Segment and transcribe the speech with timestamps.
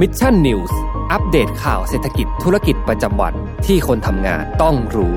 [0.00, 0.78] Mission News
[1.12, 3.34] อัปเดตข่าวเศรษฐกิจธุรกิจประจำวัน
[3.66, 5.16] ที่คนทำงานต้องรู้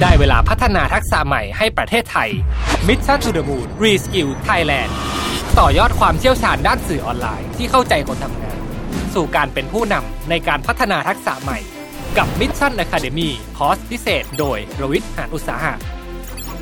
[0.00, 2.30] ได้เวลาพัฒนาทักษะใหม่ให้ประเทศไทย
[2.88, 4.90] Mission to the Moon Reskill Thailand
[5.58, 8.58] ต่อยอดความเชี่ยวชาญด้านสื่อออนไลน์ที่เข้าใจคนทำงาน
[9.14, 11.79] สู่การเป็นผู้นำในการพัฒนาทักษะใหม่
[12.18, 15.74] กับ Mission Academy คอร์สพิเศษ โดยรวิทย์หานอุตสาหะ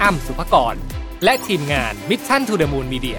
[0.02, 0.74] อ้ำสุภกร
[1.24, 3.18] และทีมงาน Mission to the Moon Media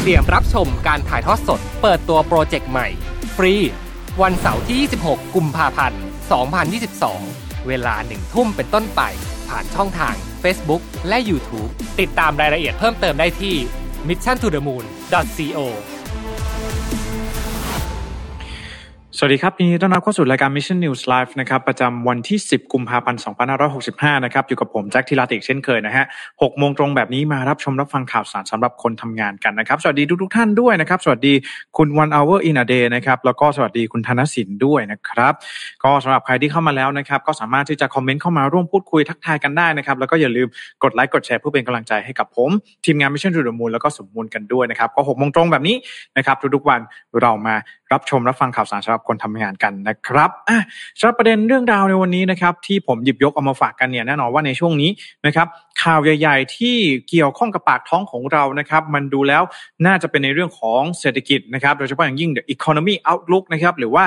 [0.00, 2.88] เตรียมรับชมการถ่ายทอดสด เปิดตัวโปรเจกต์ใหม่
[3.36, 3.54] ฟรี
[4.22, 6.00] วันเสาร์ที่ 26 กุมภาพันธ์
[6.84, 9.00] 2022 เวลาหนึ่งทุ่มเป็นต้นไป
[9.48, 13.56] ผ่านช่องทาง Facebook และ YouTube ติดตามรายละเอียดเพิ่มเติมได้ที่
[14.08, 14.36] mission
[19.22, 23.20] สวัสดีครับยินดีต้อนรับเข้าสู่รายการ Mission News Live นะครับประจำวันที่ 10 กุมภาพันธ์
[23.72, 31.34] 2565 นะครับอยู่กับผมแจ็คทิลาติกเช่นเคยนะฮะ6โมงตรงแบบนี้มารับชมรับฟังข่าวสารสำหรับคนทำงานกันนะครับ สวัสดีทุกทุกท่านด้วยนะครับ สวัสดี
[31.76, 35.34] คุณ One Hour in a Day นะครับแล้วก็สวัสดีคุณธนสินด้วยนะครับ
[35.84, 40.48] ก็สำหรับใครที่เข้ามาแล้วนะครับก็สามารถที่จะคอมเมนต์เข้ามาร่วมพูดคุยทักทายกันได้นะครับแล้วก็อย่าลืม
[40.82, 42.50] กดไลค์กดแชร์เพื่อเป็นกำลังใจให้กับผม
[42.84, 45.76] ทีมงาน Mission to the Moon แล้วก็สมมูลกันด้วยนะครับก็6โมงตรงแบบนี้
[46.16, 46.80] นะครับทุกๆวัน
[47.22, 47.56] เรามา
[47.92, 50.58] รับชมรับฟังข่าวสารสำหรับคนทำงานกันนะครับอะ
[50.98, 54.90] สำหรับประเด็นเรื่องราวในวันนี้นะครับที่ผมหยิบยกเอามาฝากกันเนี่ยแน่นอนว่าในช่วงนี้
[55.26, 55.46] นะครับ
[55.82, 56.76] ข่าวใหญ่ ๆ ที่
[57.08, 59.42] เกี่ยวข้องกับปากท้องของเรานะครับมันดูแล้ว
[59.86, 64.06] น่าจะเป็นในเรื่องของเศรษฐกิจนะครับโดยเฉพาะอย่างยิ่ง the economy outlook นะครับหรือว่า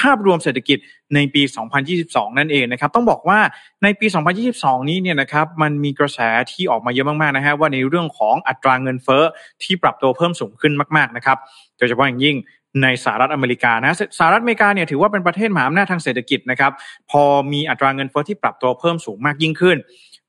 [0.00, 0.78] ภาพรวมเศรษฐกิจ
[1.14, 1.42] ในปี
[1.90, 3.38] 2022 นั่นเองนะครับต้องบอกว่า
[3.82, 4.06] ในปี
[4.48, 6.18] 2022 นี้เนี่ยนะครับมันมีกระแส
[6.50, 9.24] ที่ออกมาเยอะมากๆนะฮะว่าในเรื่องของอัตราเงินเฟ้อ
[9.62, 11.38] ที่ปรับตัวเพิ่มสูงขึ้นมากๆนะครับ
[11.78, 12.36] โดยเฉพาะอย่างยิ่ง
[12.82, 16.72] ในสหรัฐอเมริกานะสหรัฐอเมริกาเนี่ยถือว่าเป็นประเทศมหาอำนาจทางเศรษฐกิจนะครับ
[17.10, 19.76] พอมีอัตราเงินเฟ้อที่ปรับตัวเพิ่มสูงมากยิ่งขึ้น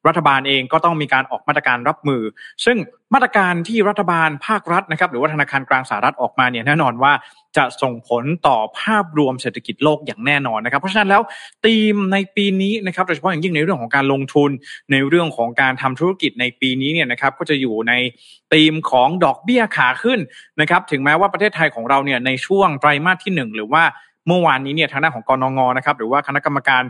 [0.08, 2.22] รัฐบาลเองก็ต้องมีการออกมาตรการรับมือ
[2.66, 2.78] ซึ่ง
[3.14, 7.14] มาตรการที่รัฐบาลภาครัฐนะครับหรือว่าธนาคารกลางสหรัฐออกมาเนี่ยแน่นอนว่า
[7.58, 11.22] จะส่งผลต่อภาพรวมเศรษฐกิจโลกอย่างแน่นอนนะครับ เพราะฉะนั้นแล้ว
[11.66, 14.52] ธีมในปีนี้นะครับโดยเฉพาะอย่างยิ่งในเรื่องของการลงทุน
[14.92, 17.94] ในเรื่องของการทำธุรกิจในปีนี้เนี่ยนะครับก็จะอยู่ใน
[18.54, 20.20] ธีมของดอกเบี้ยขาขึ้น
[20.62, 23.84] นะครับถึงแม้ว่าประเทศไทยของเราเนี่ยในช่วงไตรมาสที่ 1 หรือว่า
[24.30, 26.84] เมื่อวานนี้เนี่ยทางด้านของกรงงนะครับหรือว่าคณะกรรมการ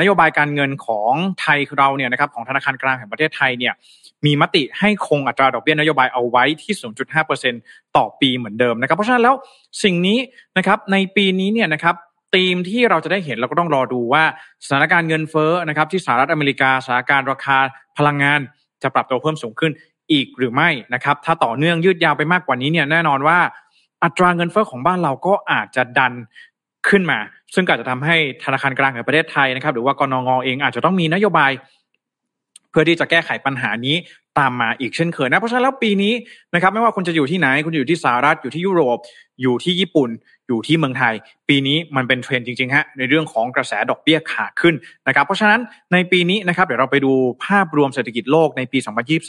[0.00, 3.74] นโยบายการเงินของไทยเราเนี่ยนะครับของธนาคารกลางแห่งประเทศไทยเนี่ย
[4.26, 6.74] มีมติให้คงอัตราดอกเบี้ยนโยบายเอาไว้ที่
[7.34, 9.34] 0.5%ต่อปีเหมือนเดิมนะครับ เพราะฉะนั้นแล้ว
[9.84, 10.18] สิ่งนี้
[10.58, 11.94] นะครับในปีนี้เนี่ยนะครับ
[12.34, 14.24] ธีมที่เราจะได้เห็นเราก็ต้องรอดูว่า
[14.64, 17.58] สถานการณ์เงินเฟ้อนะครับที่สหรัฐอเมริกาสถานการณ์ราคา
[17.98, 18.40] พลังงาน
[18.82, 19.72] จะปรับตัวเพิ่มสูงขึ้น
[20.12, 23.38] อีกหรือไม่นะครับ ถ้าต่อเนื่องยืดยาวไปมากกว่านี้เนี่ยแน่นอนว่า
[24.04, 26.12] อัตราเงินเฟ้อของบ้านเราก็อาจจะดัน
[26.88, 27.18] ขึ้นมา
[27.54, 31.52] ซึ่งอาจจะทำให้ธนาคารกลางแห่งประเทศไทยนะครับ หรือว่ากรงงเองอาจจะต้องมีนโยบาย
[32.70, 33.96] เพื่อที่จะแก้ไขปัญหานี้
[34.38, 36.12] ตามมาอีกเช่นเคยนะเพราะฉะนั้นแล้วปีนี้
[36.54, 38.98] นะครับไม่ว่าคุณจะอยู่ที่ไหน คุณอยู่ที่สหรัฐอยู่ที่ยุโรป
[39.42, 40.10] อยู่ที่ญี่ปุ่น
[40.48, 41.14] อยู่ที่เมืองไทย
[41.48, 44.74] ปีนี้มันเป็นเทรนด์จริงๆฮะในเรื่องของกระแสดอกเบี้ยขาขึ้น
[45.08, 45.60] นะครับ เพราะฉะนั้น
[45.92, 47.12] ในปีนี้นะครับเดี๋ยวเราไปดู
[47.44, 48.78] ภาพรวมเศรษฐกิจโลกในปี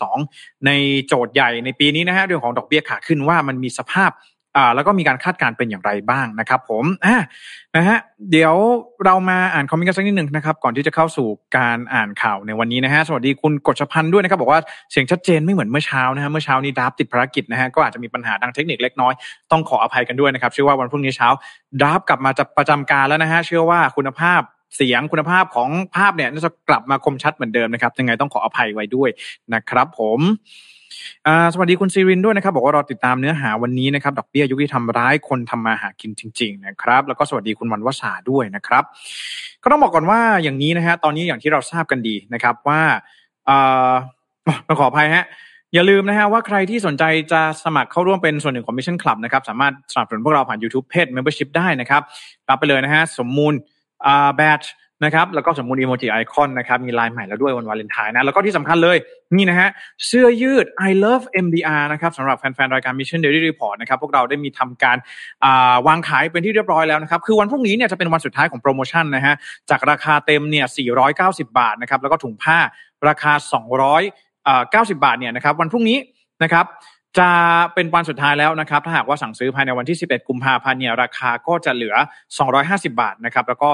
[0.08, 0.72] 2022 ใน
[1.08, 4.12] โจทย์ใหญ่ในปีนี้นะฮะเรื่องของดอกเบี้ยขาขึ้นว่ามันมีสภาพ
[4.58, 7.16] อ่าแล้วก็มีการคาดการณ์เป็นอย่างไรบ้างนะครับ ผมอ่า
[7.76, 7.98] นะฮะ
[8.32, 8.56] เดี๋ยว
[9.06, 14.60] เรามาอ่านคอมเมนต์กันสักนิดหนึ่งนะครับ ก่อนที่จะเข้าสู่การอ่านข่าวในวันนี้นะฮะสวัสดีคุณกฎชพันธ์ด้วยนะครับ บอกว่า
[14.92, 19.14] เสียงชัดเจนไม่เหมือนเมื่อเช้านะฮะเมื่อเช้านี้ดับติดภารกิจนะฮะก็อาจจะมีปัญหาทางเทคนิคเล็กน้อย
[19.52, 21.28] ต้องขออภัยกันด้วยนะครับเชื่อว่าวันพรุ่งนี้เช้า
[21.82, 24.42] ดับกลับมาจะประจำการแล้วนะฮะเชื่อว่าคุณภาพ
[24.76, 29.10] เสียงคุณภาพของภาพเนี่ยน่าจะกลับมาคมชัดเหมือนเดิมนะครับยังไงต้องขออภัยไว้ด้วย
[29.54, 30.20] นะครับ ผม
[31.54, 38.84] สวัสดีคุณซีรินด้วยนะครับ บอกว่ารอติดตามเนื้อหาวันนี้นะครับดอกเบี้ยยุคที่ทำร้ายคนทำมาหากินจริง ๆ นะครับ แล้วก็สวัสดีคุณวันวสาด้วยนะครับ
[39.64, 42.82] ก็ต้องบอกก่อนว่าอย่างนี้นะฮะตอนนี้อย่างที่เราทราบกันดีนะครับว่า
[43.46, 43.58] เอ่
[43.90, 43.94] อ
[44.80, 45.26] ขออภัยฮะ
[45.74, 52.02] อย่าลืมนะฮะว่าใครที่สนใจจะสมัครเข้าร่วมเป็นส่วนหนึ่งของ Mission Club นะครับสามารถสนับสนุนพวกเราผ่าน YouTube Page Membership ได้นะครับ
[52.50, 53.54] รับไปเลยนะฮะสมมูล
[54.06, 54.62] อ่าแบท
[55.06, 58.98] นะครับแล้วก็สมมูลอีโมจิไอคอนนะครับมีลายใหม่แล้วด้วยวันวาเลนไทน์นะแล้วก็ที่สำคัญเลย
[59.38, 59.70] นี่นะฮะ
[60.08, 64.98] เสื้อยืด I love MDR นะครับสำหรับแฟนๆ รายการ Mission Daily Report นะครับพวกเราได้มีทำการ
[65.88, 69.34] วางขายเป็นที่เรียบร้อยแล้วนะครับคือวันพรุ่งนี้เนี่ยจะเป็นวันสุดท้ายของโปรโมชั่นนะฮะ
[69.70, 70.66] จากราคาเต็มเนี่ย
[71.12, 72.58] 490 บาทนะครับแล้วก็ถุงผ้า
[73.08, 73.34] ราคา
[74.94, 75.98] 290 บาทเนี่ยนะครับวันพรุ่งนี้
[76.44, 76.66] นะครับ
[77.20, 77.32] จะ
[77.74, 81.96] เป็นวันสุดท้ายแล้วนะครับ ถ้าหากว่าสั่งซื้อภายในวันที่ 11 กุมภาพันธ์เนี่ยราคาก็จะเหลือ
[82.48, 83.70] 250 บาทนะครับ แล้วก็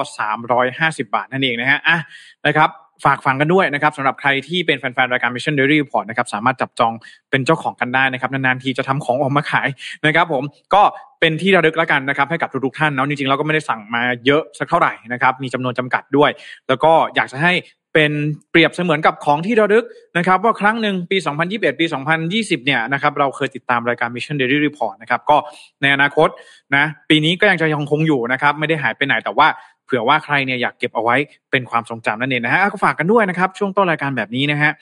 [0.54, 1.98] 350 บาทนั่นเองนะฮะอะ
[2.46, 2.70] นะครับ
[3.04, 6.92] ฝากฟังกันด้วยนะครับสำหรับใครที่เป็นแฟนๆ รายการ Mission Daily Report นะครับสามารถจับจอง
[7.30, 9.68] เป็นเจ้าของกันได้นะครับนานๆทีจะทำของออกมาขาย
[10.06, 10.44] นะครับ ผม
[10.74, 10.82] ก็
[11.20, 16.30] เป็นที่ระลึกแล้วกันนะครับ ให้กับทุกๆท่านเนาะจริงๆเราก็ไม่ได้สั่งมาเยอะสักเท่าไหร่นะครับมีจำนวนจำกัดด้วย
[16.68, 17.52] แล้วก็อยากจะให้
[17.94, 18.12] เป็น
[18.50, 19.84] เปรียบเสมือนกับของที่ระลึก
[20.18, 21.16] นะครับ ว่าครั้งหนึ่งปี
[21.48, 21.86] 2021 ปี
[22.26, 25.36] 2020 เนี่ยนะครับเราเคยติดตามรายการ Mission Daily Report นะครับก็
[25.82, 26.28] ในอนาคต
[26.76, 29.48] นะปีนี้ก็ยังจะยังคงอยู่นะครับไม่ได้หายไปไหนแต่ว่า
[29.84, 31.16] เผื่อว่าใครเนี่ยอยากเก็บเอาไว้
[31.50, 34.72] เป็นความทรงจำนั่นเองนะฮะก็ฝากกันด้วยนะครับ ช่วงต้นรายการแบบนี้นะฮะ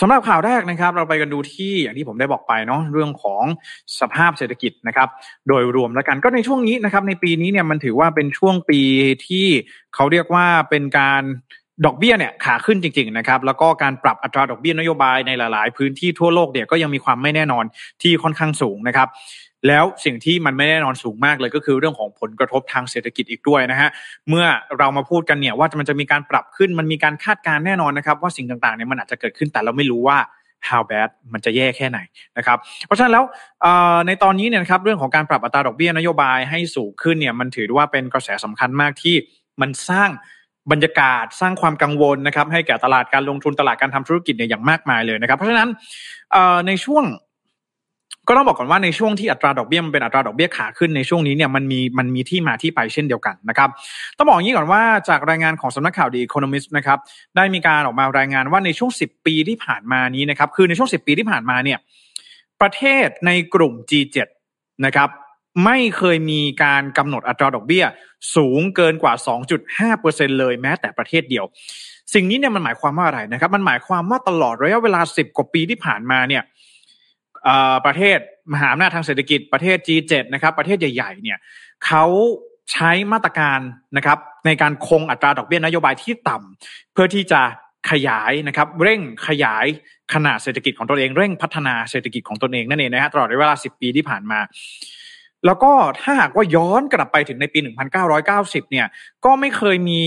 [0.00, 3.44] สำหรับข่าวแรกนะครับ เราไปกันดูที่อย่างที่ผมได้บอกไปเนาะเรื่องของ
[4.00, 5.08] สภาพเศรษฐกิจนะครับ
[5.48, 8.80] โดยรวมแล้วกันก็ในช่วงนี้นะครับ ในปีนี้เนี่ยมันถือว่าเป็นช่วงปี
[9.26, 9.46] ที่
[9.94, 11.22] เขาเรียกว่าเป็นการ
[11.84, 17.64] ดอกเบี้ยเนี่ยขาขึ้นจริงๆนะครับแล้วก็การปรับอัตราดอกเบี้ยนโยบายในหลาย ๆ พื้นที่ทั่วโลกเนี่ยก็ยังมีความไม่แน่นอน
[18.02, 19.08] ที่ค่อนข้างสูงนะครับ
[19.68, 23.88] แล้วสิ่งที่มันไม่แน่นอนสูงมากเลยก็คือเรื่องของผลกระทบทางเศรษฐกิจอีกด้วยนะฮะ
[24.28, 24.46] เมื่อ
[24.78, 30.18] เรามาพูดกันเนี่ยว่ามันจะมีการปรับขึ้นมันมีการคาดการณ์แน่นอนนะครับว่าสิ่งต่างๆเนี่ยมันอาจจะเกิดขึ้นแต่เราไม่รู้ว่า
[30.68, 31.98] how bad มันจะแย่แค่ไหน
[32.36, 33.24] นะครับ เพราะฉะนั้นแล้ว
[34.06, 39.16] ในตอนนี้เนี่ยครับเรื่องของการปรับอัตราดอกเบี้ยนโยบายให้สูงขึ้นเนี่ยมันถือว่าเป็นกระแสสำคัญมากที่
[39.60, 40.10] มันสร้าง
[40.72, 45.68] บรรยากาศสร้างความกังวลนะครับให้แก่ตลาดการลงทุนตลาดการทำธุรกิจเนี่ยอย่างมากมายเลยนะครับ เพราะฉะนั้น
[46.66, 47.04] ในช่วง
[48.28, 53.68] ก็ต้องบอกก่อนว่าในช่วงที่อัตราดอกเบี้ยมันเป็นอัตราดอกเบี้ยขาขึ้นในช่วงนี้เนี่ยมันมีมันมีที่มาที่ไปเช่นเดียวกันนะครับ
[54.16, 56.98] ต้องบอกอย่างนี้ก่อนว่าจากรายงานของสำนักข่าวดีอีโคโนมิสนะครับ
[57.36, 61.78] ได้มีการออกมารายงานว่าในช่วง 10 ปีที่ผ่านมานี้นะครับคือในช่วง 10 ปีที่ผ่านมาเนี่ย
[62.60, 64.16] ประเทศในกลุ่ม G7
[64.86, 65.08] นะครับ
[65.64, 67.84] ไม่เคยมีการกำหนดอัตราดอกเบี้ย
[68.36, 69.14] สูงเกินกว่า
[69.76, 71.44] 2.5%เลยแม้แต่ประเทศเดียว
[72.14, 76.42] สิ่งนี้เนี่ยมันหมายความว่าอะไรนะครับ มันหมายความว่าตลอดระยะเวลา 10 กว่าปีที่ผ่านมาเนี่ย
[77.86, 78.18] ประเทศ
[78.52, 81.38] มหาอำนาจทางเศรษฐกิจประเทศ G7 นะครับ ประเทศใหญ่ๆเนี่ย
[81.86, 82.04] เขา
[82.72, 83.60] ใช้มาตรการ
[83.96, 87.40] นะครับในการคงอัตราดอกเบี้ยนโยบายที่ต่ำเพื่อที่จะ
[87.90, 89.66] ขยายนะครับเร่งขยาย
[90.12, 94.40] ขนาดเศรษฐกิจของตนเองเร่งพัฒนาเศรษฐกิจของตนเองนั่นเองนะฮะตลอดเวลา 10 ปีที่ผ่านมา
[95.46, 97.58] แล้วก็ถ้าหากว่าย้อนกลับไปถึงในปี
[98.14, 98.86] 1990 เนี่ย
[99.24, 100.00] ก็ไม่เคยมี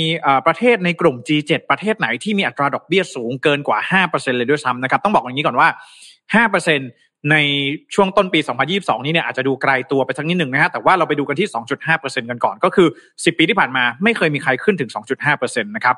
[0.48, 5.70] ประเทศในกลุ่ม G7 ประเทศไหนที่มีอัตราดอกเบี้ยสูงเกินกว่า 5%เลยด้วยซ้ำนะครับต้องบอกอย่างนี้ก่อนว่า
[6.46, 7.36] 5% ใน
[7.96, 8.40] ช่วงต้นปี
[8.72, 11.48] 2022 นี้เนี่ยอาจจะดูไกลตัวไปสักนิดหนึ่งนะฮะแต่ว่าเราไปดูกันที่
[11.90, 14.90] 2.5%กันก่อน ก็คือ 10 ปีที่ผ่านมาไม่เคยมีใครขึ้นถึง
[15.32, 15.96] 2.5%นะครับ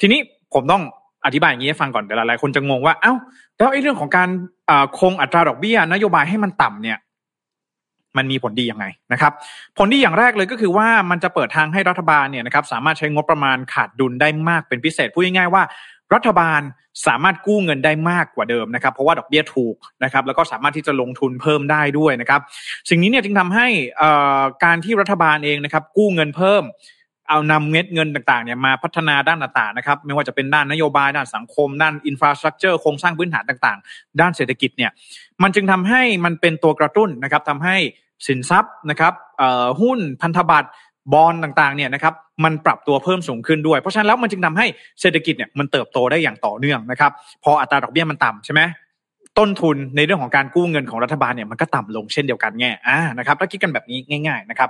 [0.00, 0.20] ทีนี้
[0.54, 0.82] ผมต้อง
[1.26, 3.14] อธิบายอย่างนี้ให้ฟังก่อนแต่หลายคนจะงงว่าเอ้า
[3.58, 4.28] แล้วไอ้เรื่องของการ
[4.98, 6.98] คงอัตราดอกเบี้ยนโยบายให้มันต่ำเนี่ย
[8.18, 9.32] มันมีผลดียังไงนะครับ
[9.78, 15.62] ผลดีอย่างแรกเลยก็คือว่ามันจะเปิดทางให้รัฐบาลเนี่ยนะครับ สามารถใช้งบประมาณขาดดุลได้มากเป็นพิเศษพูดง่ายๆว่า
[16.14, 16.60] รัฐบาล
[17.06, 22.40] สามารถกู้เงินได้มากกว่าเดิมนะครับ เพราะว่าดอกเบี้ยถูกนะครับ แล้วก็สามารถที่จะลงทุนเพิ่มได้ด้วยนะครับ
[22.88, 23.66] สิ่งนี้เนี่ยจึงทำให้
[24.64, 26.62] การที่รัฐบาลเองนะครับ กู้เงินเพิ่ม
[27.28, 34.90] เอานำเม็ดเงินต่างๆเนี่ยมาพัฒนาด้านต่างๆนะครับ ไม่ว่าจะเป็นด้านนโยบายด้านสังคม ด้านอินฟราสตรักเจอร์โครงสร้างพื้นฐานต่างๆ ด้านเศรษฐกิจเนี่ย
[35.42, 37.76] มันจึงทำให้มันเป็นตัวกระตุ้นนะครับทำให้
[38.26, 39.14] สินทรัพย์นะครับ
[39.80, 40.68] หุ้นพันธบัตร
[41.12, 42.14] บอลต่างๆเนี่ยนะครับ
[42.44, 44.66] มันปรับตัวเพิ่มสูงขึ้นด้วย เพราะฉะนั้นแล้วมันจึงทาให้
[45.00, 47.12] เศรษฐกิจเนี่ยมันเติบโตได้อย่างต่อเนื่องนะครับ
[47.44, 48.62] พออัตราดอกเบี้ยมันต่ำใช่ไหม
[49.38, 54.68] ต้นทุนในเรื่องของการกู้เงินของรัฐบาลเนี่ยมันก็ต่ำลงเช่นเดียวกันแง่อ่านะครับถ้าคิดกันแบบนี้ง่าย ๆนะครับ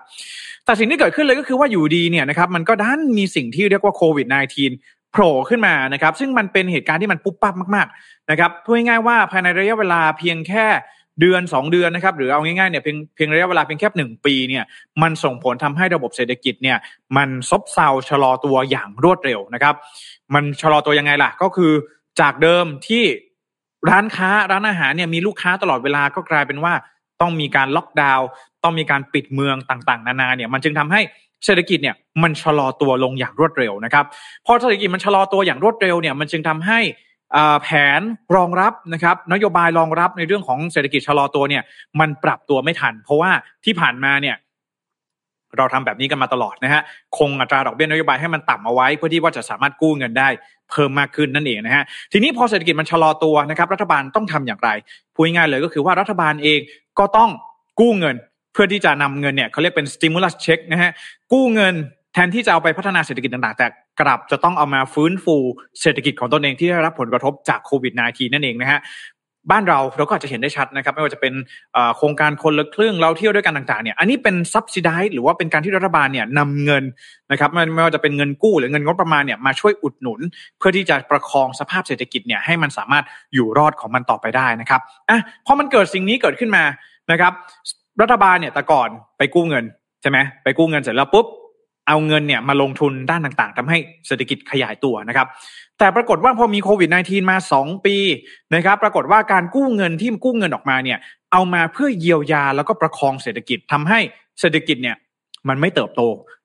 [0.65, 10.67] แต่สิ่งที่เกิดขึ้นเลยก็คือว่าอยู่ดีเนี่ยนะครับมันก็ด้านมีสิ่งที่เรียกว่าโควิด -19 โผล่ขึ้นมานะครับ ซึ่งมันเป็นเหตุการณ์ที่มันปุ๊บปั๊บมาก ๆ นะครับพูดง่ายๆว่าภายในระยะเวลาเพียงแค่
[11.21, 14.65] เดือน 2 เดือนนะครับหรือเอาง่ายๆเนี่ยเพียงเพียงระยะเวลาเพียงแค่หนึ่งปีเนี่ย
[15.03, 16.79] มันส่งผลทำให้ระบบเศรษฐกิจเนี่ย
[17.17, 19.75] มันซบเซาชะลอตัวอย่างรวดเร็วนะครับ
[20.35, 21.73] มันชะลอตัวยังไงล่ะ ก็คือ
[22.21, 23.05] จากเดิมที่
[23.91, 26.73] ร้านค้าร้านอาหารเนี่ยมีลูกค้าตลอดเวลาก็กลายเป็นว่า
[27.21, 28.27] ต้องมีการล็อกดาวน์
[28.65, 31.01] ต้องมีการปิดเมืองต่างๆ นานาเนี่ยมันจึงทำให้
[31.45, 34.05] เศรษฐกิจเนี่ยมันชะลอตัวลงอย่างรวดเร็วนะครับ
[34.47, 36.81] พอเศรษฐกิจมันชะลอตัวอย่างรวดเร็วเนี่ยมันจึงทำให้
[37.63, 38.01] แผน
[38.37, 41.63] รองรับนะครับนโยบายรองรับในเรื่องของเศรษฐกิจชะลอตัวเนี่ย
[42.01, 43.31] มันปรับตัวไม่ทัน เพราะว่า
[43.65, 44.37] ที่ผ่านมาเนี่ย
[45.57, 46.83] เราทำแบบนี้กันมาตลอดนะฮะ
[47.19, 50.29] คงอัตราดอกเบี้ยนโยบายให้มันต่ำเอาไว้เพื่อที่ว่าจะสามารถกู้เงินได้
[50.71, 54.71] เพิ่มมากขึ้นนั่นเองนะฮะทีนี้พอเศรษฐกิจมันชะลอตัวนะครับรัฐบาลต้องทำอย่างไร
[55.15, 56.61] พูดง่ายๆเลยก็คือว่ารัฐบาลเอง
[56.99, 57.31] ก็ต้อง
[57.81, 58.17] กู้เงิน
[58.53, 60.91] เพื่อที่จะนำเงินเนี่ยเขาเรียกเป็น stimulus check นะฮะ
[61.33, 61.75] กู้เงิน
[62.13, 63.67] แทนที่จะเอาไปพัฒนาเศรษฐกิจต่างๆ แต่
[64.01, 65.37] กลับจะต้องเอามาฟื้นฟู
[65.81, 68.81] เศรษฐกิจของตนเองที่ได้รับผลกระทบจากโควิด -19 นั่นเองนะฮะ
[69.51, 71.35] บ้านเราเราก็อาจจะเห็นได้ชัดนะครับ ไม่ว่าจะเป็น
[71.97, 76.85] โครงการคนละครึ่งเราเที่ยวด้วยกันต่างๆเนี่ยอันนี้เป็นซับซิไดหรือว่าเป็นการที่รัฐบาลเนี่ยนำเงิน
[77.31, 80.21] นะครับไม่ว่าจะเป็นเงินกู้หรือเงินงบประมาณเนี่ยมาช่วยอุดหนุน
[80.59, 86.65] เพื่อที่จะประคองสภาพเศรษฐกิจเนี่ยให้มันสามารถอยู่รอดของมันต่อไปได้นะครับอะพอมันเกิดสิ่งนี้เกิดขึ้นมา
[87.11, 87.33] นะครับ
[88.03, 89.65] รัฐบาลเนี่ยแต่ก่อนไปกู้เงิน
[90.03, 91.27] ใช่ไหมไปกู้เงินเสร็จแล้วปุ๊บ
[91.89, 95.27] เอาเงินเนี่ยมาลงทุนด้านต่างๆทำให้เศรษฐกิจขยายตัวนะครับ
[95.79, 97.97] แต่ปรากฏว่าพอมีโควิด -19 มา 2 ปี
[98.55, 100.99] นะครับ ปรากฏว่าการกู้เงินที่กู้เงินออกมาเนี่ย
[101.33, 104.01] เอามาเพื่อเยียวยาแล้วก็ประคองเศรษฐกิจทำให้
[104.41, 104.97] เศรษฐกิจเนี่ย
[105.49, 106.03] มันไม่เติบโต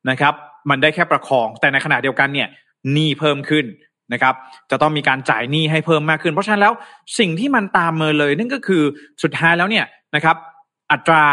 [0.10, 0.34] นะครับ
[0.70, 2.48] มันได้แค่ประคอง แต่ในขณะเดียวกันเนี่ย
[2.94, 3.66] หนี้เพิ่มขึ้น
[4.14, 4.34] นะครับ
[4.72, 6.74] จะต้องมีการจ่ายหนี้ให้เพิ่มมากขึ้น เพราะฉะนั้นแล้ว
[7.20, 8.84] สิ่งที่มันตามมาเลยนั่นก็คือ
[9.24, 10.36] สุดท้ายแล้วเนี่ยนะครับ
[10.92, 11.24] อัตรา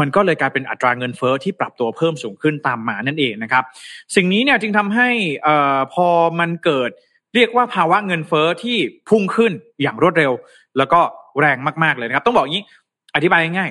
[0.00, 3.64] มันก็เลยกลายเป็นอัตราเงินเฟอ้อที่ปรับตัวเพิ่มสูงขึ้นตามมานั่นเองนะครับ
[4.16, 5.08] สิ่งนี้เนี่ยจึงทำให้
[5.46, 5.56] อ่
[5.92, 6.06] พอ
[6.40, 6.90] มันเกิด
[7.34, 8.76] เรียกว่าภาวะเงินเฟอ้อที่
[9.08, 10.32] พุ่งขึ้นอย่างรวดเร็ว
[10.78, 11.00] แล้วก็
[11.40, 12.64] แรงมากๆเลยนะครับ ต้องบอกงี้
[13.14, 13.70] อธิบายง่าย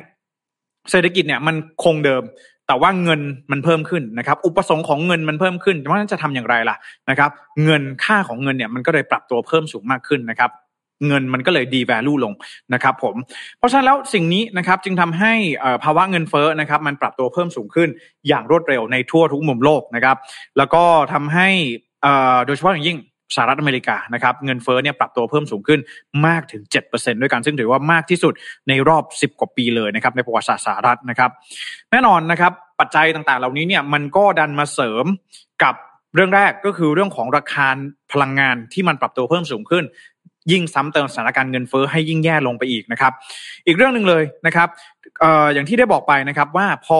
[0.91, 2.23] เศรษฐกิจเนี่ยมันคงเดิม
[2.67, 6.75] แต่ว่าเงินมันเพิ่มขึ้นนะครับ อุปสงค์ของเงินมันเพิ่มขึ้นเพราะฉะนั้นจะทำอย่างไรล่ะ
[7.09, 7.29] นะครับ
[7.63, 10.51] เงินค่าของเงินเนี่ยมันก็เลยปรับตัวเพิ่มสูงมากขึ้นนะครับ
[11.07, 12.33] เงินมันก็เลยดีแวลูลง
[12.73, 13.15] นะครับผม
[13.57, 15.33] เพราะฉะนั้นแล้วสิ่งนี้นะครับจึงทำให้
[15.83, 17.89] ภาวะเงินเฟ้อนะครับมันปรับตัวเพิ่มสูงขึ้น
[18.27, 20.17] อย่างรวดเร็วในทั่วทุกมุมโลกนะครับ
[20.57, 21.47] แล้วก็ทำให้
[22.45, 22.99] โดยเฉพาะอย่างยิ่ง
[23.35, 25.79] สหรัฐอเมริกานะครับเงินเฟ้อเนี่ยปรับตัวเพิ่มสูงขึ้น
[26.27, 28.33] มากถึง 7%ด้วยกัน ซึ่งถือว่ามากที่สุด
[28.69, 31.31] ในรอบ 10 กว่าปีเลยนะครับในประวัติศาสตร์สหรัฐนะครับ
[31.91, 35.05] แน่นอนนะครับปัจจัยต่างๆ เหล่านี้เนี่ยมันก็ดันมาเสริม
[35.63, 35.75] กับ
[36.15, 37.67] เรื่องแรกก็คือเรื่องของราคา
[38.11, 39.83] พลังงานที่มันปรับตัวเพิ่มสูงขึ้น
[40.51, 43.11] ยิ่งซ้ำเติมสถานการณ์เงินเฟ้อให้ยิ่งแย่ลงไปอีกนะครับ
[43.65, 44.67] อีกเรื่องหนึ่งเลยนะครับ
[45.23, 46.99] อออย่างที่ได้บอกไปนะครับว่าพอ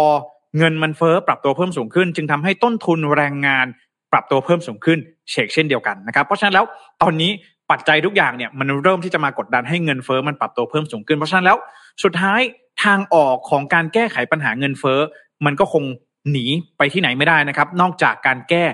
[0.58, 3.66] เงินมันเฟ้อปรับตัวเพิ่มสูงขึ้น จึงทำให้ต้นทุนแรงงาน
[4.12, 6.66] ปรับตัวเพิ่มสูงขึ้นเฉกเช่นเดียวกันนะครับ เพราะฉะนั้นแล้ว
[7.02, 7.32] ตอนนี้
[7.72, 11.58] ปัจจัยทุกอย่างเนี่ยมันเริ่มที่จะมากดดันให้เงินเฟ้อมันปรับตัวเพิ่มสูงขึ้น เพราะฉะนั้นแล้ว
[12.04, 12.42] สุดท้าย
[12.84, 15.00] ทางออกของการแก้ไขปัญหาเงินเฟ้อ
[15.46, 15.84] มันก็คง
[16.32, 16.46] หนี
[16.78, 18.66] ไปที่ไหนไม่ได้นะครับ นอกจากการแก้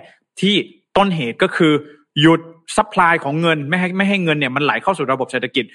[0.42, 0.56] ที่
[0.98, 1.74] ต้นเหตุก็คือ
[2.22, 2.42] หยุด
[2.76, 5.66] supply ของเงินไม่ให้ไม่ให้เงินเนี่ยมันไหลเข้าสู่ระบบเศรษฐกิจ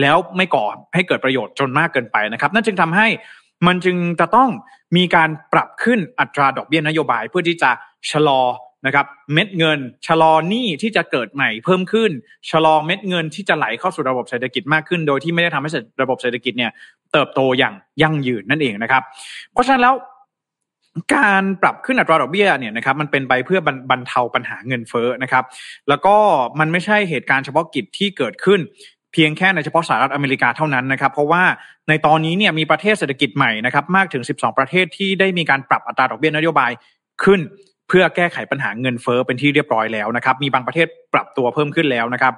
[0.00, 3.06] แล้วไม่ก่อให้เกิดประโยชน์จนมากเกินไปนะครับ นั่นจึงทำให้
[3.66, 4.50] มันจึงจะต้อง
[4.96, 7.70] มีการปรับขึ้นอัตราดอกเบี้ยนโยบายเพื่อที่จะ
[8.10, 8.42] ชะลอ
[8.86, 12.10] นะครับเม็ดเงิน ชะลอหนี้ที่จะเกิดใหม่เพิ่มขึ้น
[12.50, 15.70] ชะลอเม็ดเงินที่จะไหลเข้าสู่ระบบเศรษฐกิจมากขึ้น โดยที่ไม่ได้ทำให้
[16.02, 16.70] ระบบเศรษฐกิจเนี่ย
[17.12, 19.02] เติบโตอย่างยั่งยืนนั่นเองนะครับ
[19.52, 19.94] เพราะฉะนั้นแล้ว
[21.14, 25.44] การปรับขึ้นอัตราดอกเบี้ยเนี่ยนะครับมันเป็นไปเพื่อบรรเทาปัญหาเงินเฟ้อนะครับ
[25.88, 26.16] แล้วก็
[26.60, 28.60] มันไม่ใช่เหตุการณ์เฉพาะกิจที่เกิดขึ้น
[29.12, 31.42] เพียงแค่ในเฉพาะสหรัฐอเมริกาเท่านั้นนะครับ เพราะว่า
[31.88, 36.70] ในตอนนี้เนี่ยมีประเทศเศรษฐกิจใหม่นะครับมากถึง 12 ประเทศที่ได้มีการปรับอัตราดอกเบี้ยนโยบาย
[37.24, 37.40] ขึ้น
[37.92, 42.32] พื่อแก้ไขปัญหาเงินเฟ้อเป็นที่เรียบร้อยแล้วนะครับ มีบางประเทศปรับตัวเพิ่มขึ้นแล้วนะครับ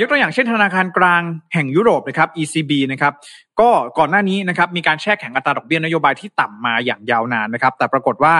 [0.00, 1.22] ยกตัวอย่างเช่นธนาคารกลาง
[1.54, 3.12] แห่งยุโรปนะครับ ECB นะครับ
[3.60, 8.34] ก็ก่อนหน้านี้นะครับมีการแช่แข็งอัตราดอกเบี้ยนโยบายที่ต่ำมาอย่างยาวนานนะครับ แต่ปรากฏว่า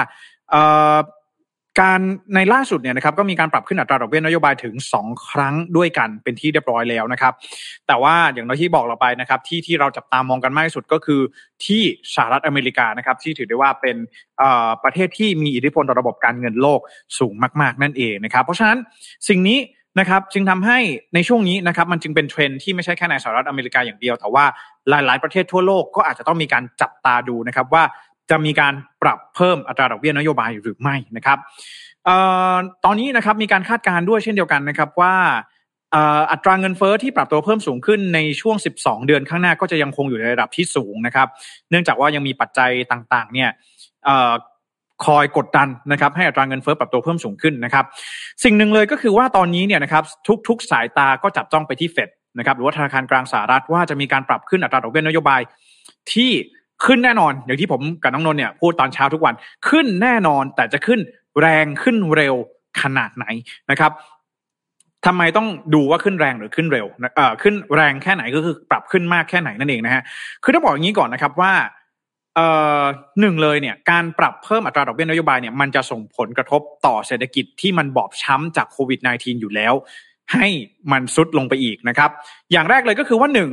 [1.81, 2.01] การ
[2.35, 7.33] ในล่าสุดเนี่ยนะครับก็มีการปรับขึ้นอัตราดอกเบี้ยนโยบายถึง 2 ครั้งด้วยกันเป็นที่เรียบร้อยแล้วนะครับ
[7.87, 11.21] แต่ว่าอย่างที่บอกเราไปนะครับที่ที่เราจับตามองกันมากที่สุดก็คือ
[11.65, 11.83] ที่
[12.15, 13.97] สหรัฐอเมริกานะครับที่ถือได้ว่าเป็น
[14.85, 16.81] ประเทศที่มีอิทธิพลต่อระบบการเงินโลก
[17.19, 18.79] สูงมาก ๆ นั่นเองนะครับ เพราะฉะนั้น
[19.29, 19.61] สิ่งนี้
[20.01, 20.79] นะครับจึงทำให้
[21.15, 24.45] ในช่วงนี้นะครับมันจึงเป็นเทรนที่ไม่ใช่แค่ในสหรัฐอเมริกาอย่างเดียว แต่ว่า
[24.89, 27.85] หลาย ๆ ประเทศทั่วโลกก็อาจจะต้องมีการจับตาดูนะครับว่า
[28.31, 31.39] จะมีการปรับเพิ่มอัตราดอกเบี้ยนโยบายหรือไม่นะครับ
[32.85, 35.15] ตอนนี้นะครับมีการคาดการณ์ด้วยเช่นเดียวกันนะครับว่า
[36.33, 41.29] อัตราเงินเฟอ้อที่ปรับตัวเพิ่มสูงขึ้นในช่วง 12 เดือนข้างหน้าก็จะยังคงอยู่ในระดับที่สูงนะครับ
[41.71, 43.51] เนื่องจากว่ายังมีปัจจัยต่างๆ เนี่ย
[45.05, 47.85] คอยกดดันนะครับ ให้อัตราเงินเฟอ้อปรับตัวเพิ่มสูงขึ้นนะครับ
[48.45, 50.05] สิ่งหนึ่งเลยก็คือว่าตอนนี้เนี่ยนะครับ
[50.49, 52.09] ทุก ๆ สายตาก็จับจ้องไปที่เฟด
[52.39, 55.41] นะครับหรือว่าธนาคารกลางสหรัฐว่าจะมีการปรับขึ้นอัตราดอกเบี้ยนโยบาย
[56.13, 56.31] ที่
[56.85, 59.35] ขึ้นแน่นอน อย่างที่ผมกับน้องนนท์เนี่ยพูดตอนเช้าทุกวัน
[59.69, 61.01] ขึ้นแน่นอน แต่จะขึ้น
[61.41, 62.35] แรงขึ้นเร็ว
[62.83, 63.27] ขนาดไหน
[63.71, 63.93] นะครับ
[65.07, 70.03] ทำไมต้องดูว่าขึ้นแรงหรือขึ้นเร็วเอ่อขึ้นแรงแค่ไหนก็คือปรับขึ้นมากแค่ไหนนั่นเองนะฮะ
[70.43, 71.53] คือต้องบอกอย่างนี้ก่อนนะครับว่า
[72.37, 72.47] เอ่
[72.81, 72.83] อ
[73.21, 79.75] หนึ่งเลยเนี่ยการปรับเพิ่มอัตราดอกเบี้ยนโยบายเนี่ยมันจะส่งผลกระทบต่อเศรษฐกิจที่มันบอบช้ำจากโควิด -19 อยู่แล้ว
[80.33, 80.47] ให้
[80.93, 82.11] มันซุดลงไปอีกนะครับ
[82.53, 83.51] อย่างแรกเลยก็คือว่าหนึ่ง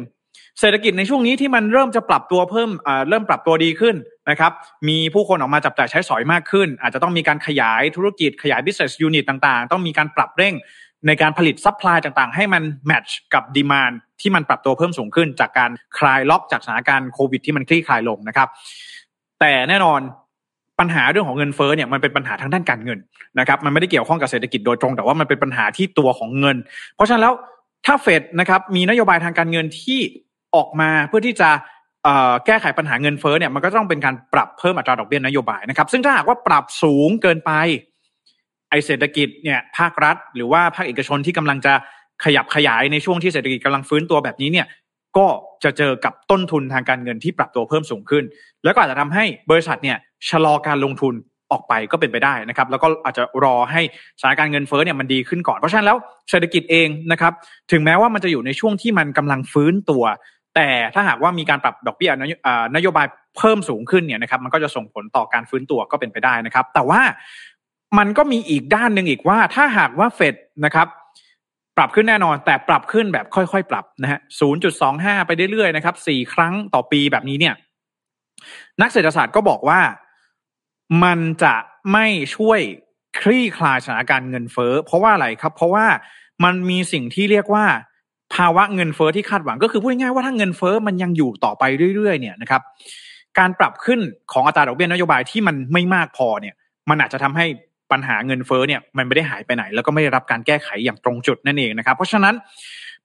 [0.60, 2.70] เศรษฐกิจในช่วงนี้ที่มันเริ่มจะปรับตัวเพิ่ม
[3.10, 3.96] เริ่มปรับตัวดีขึ้น
[4.30, 4.52] นะครับ
[4.88, 10.54] มีผู้คนออกมาจับจ่ายใช้สอยมากขึ้น อาจจะต้องมีการขยายธุรกิจขยาย business unit ต่างๆ ต้องมีการปรับเร่ง
[11.08, 18.48] ในการผลิต supply ต่างๆ ให้มัน match กับ demand ที่มันปรับตัวเพิ่มสูงขึ้น จากการคลายล็อกจากสถานการณ์โควิดที่มันคลี่คลายลงนะครับ
[19.40, 20.00] แต่แน่นอน
[20.80, 23.00] ปัญหาเรื่องของเงินเฟ้อเนี่ยมันเป็นปัญหาทางด้านการเงิน
[23.40, 26.58] นะครับ มันไม่ได้เกี่ยวข้องกับเศรษฐกิจโดยตรง แต่ว่ามันเป็นปัญหาที่ตัวของเงิน
[26.96, 27.34] เพราะฉะนั้นแล้ว
[27.86, 30.00] ถ้าเฟดนะครับมีนโยบายทางการเงินที่
[30.56, 31.50] ออกมาเพื่อที่จะ
[32.46, 37.52] แก้ไขปัญหาเงินเฟ้อเนี่ยมันก็ต้องเป็นการปรับเพิ่มอัตราดอกเบี้ยนโยบายนะครับ ซึ่งถ้าหากว่าปรับสูงเกินไป
[38.70, 41.74] ไอเศรษฐกิจเนี่ยภาครัฐ หรือว่าภาคเอกชนที่กำลังจะ
[42.24, 44.68] ขยับขยายในช่วงที่เศรษฐกิจกำลังฟื้นตัวแบบนี้เนี่ย
[45.18, 45.28] ก็
[45.64, 48.24] จะเจอกับต้นทุนทางการเงินที่ปรับตัวเพิ่มสูงขึ้น
[48.64, 49.98] แล้วก็อาจจะทำให้บริษัทเนี่ย
[50.30, 51.14] ชะลอการลงทุน
[51.52, 53.82] ออกไปก็เป็นไปได้นะครับ แล้วก็อาจจะรอให้
[54.20, 55.98] สถานการณ์เงินเฟ้อเนี่ยมันดีขึ้นก่อนเพราะฉะนั้นแล้ว
[56.30, 57.34] เศรษฐกิจเองนะครับ
[57.72, 60.04] ถึงแม้ว่ามันจะอยู่ในช่วงที่มันกำลังฟื้นตัว
[60.56, 62.12] แต่ถ้าหากว่ามีการปรับดอกเบี้ย
[62.76, 63.06] นโยบาย
[63.38, 67.02] เพิ่มสูงขึ้นเนี่ยนะครับมันก็จะส่งผลต่อการฟื้นตัวก็เป็นไปได้นะครับ แต่ว่า
[67.98, 70.36] มันก็มีอีกด้านหนึ่งอีกว่า ถ้าหากว่าเฟด
[70.66, 70.88] นะครับ
[71.78, 74.20] ปรับขึ้นแน่นอน แต่ปรับขึ้นแบบค่อยๆ ปรับนะฮะ
[74.74, 77.56] 0.25 ไปเรื่อยๆ นะครับ 4 ครั้งต่อปีแบบนี้เนี่ย
[78.82, 79.80] นักเศรษฐศาสตร์ก็บอกว่า
[81.04, 81.56] มันจะ
[81.94, 82.60] ไม่ช่วย
[83.20, 85.86] คลี่คลายสถานการณ์เงินเฟ้อ เพราะว่าอะไรครับ เพราะว่า
[86.44, 87.66] มันมีสิ่งที่เรียกว่า
[88.34, 91.64] ภาวะเงินเฟ้อที่คาดหวังก็คือพูดง่ายๆว่าถ้าเงินเฟ้อมันยังอยู่ต่อไป
[91.96, 92.62] เรื่อยๆเนี่ยนะครับ
[93.40, 94.00] การปรับขึ้น
[94.32, 96.56] ของอัตราดอกเบี้ยนโยบายที่มันไม่มากพอเนี่ย
[96.90, 97.46] มันอาจจะทำให้
[97.92, 102.36] ปัญหาเงินเฟ้อเนี่ยมันไม่ได้หายไปไหน แล้วก็ไม่ได้รับการแก้ไขอย่างตรงจุดนั่นเองนะครับ เพราะฉะนั้น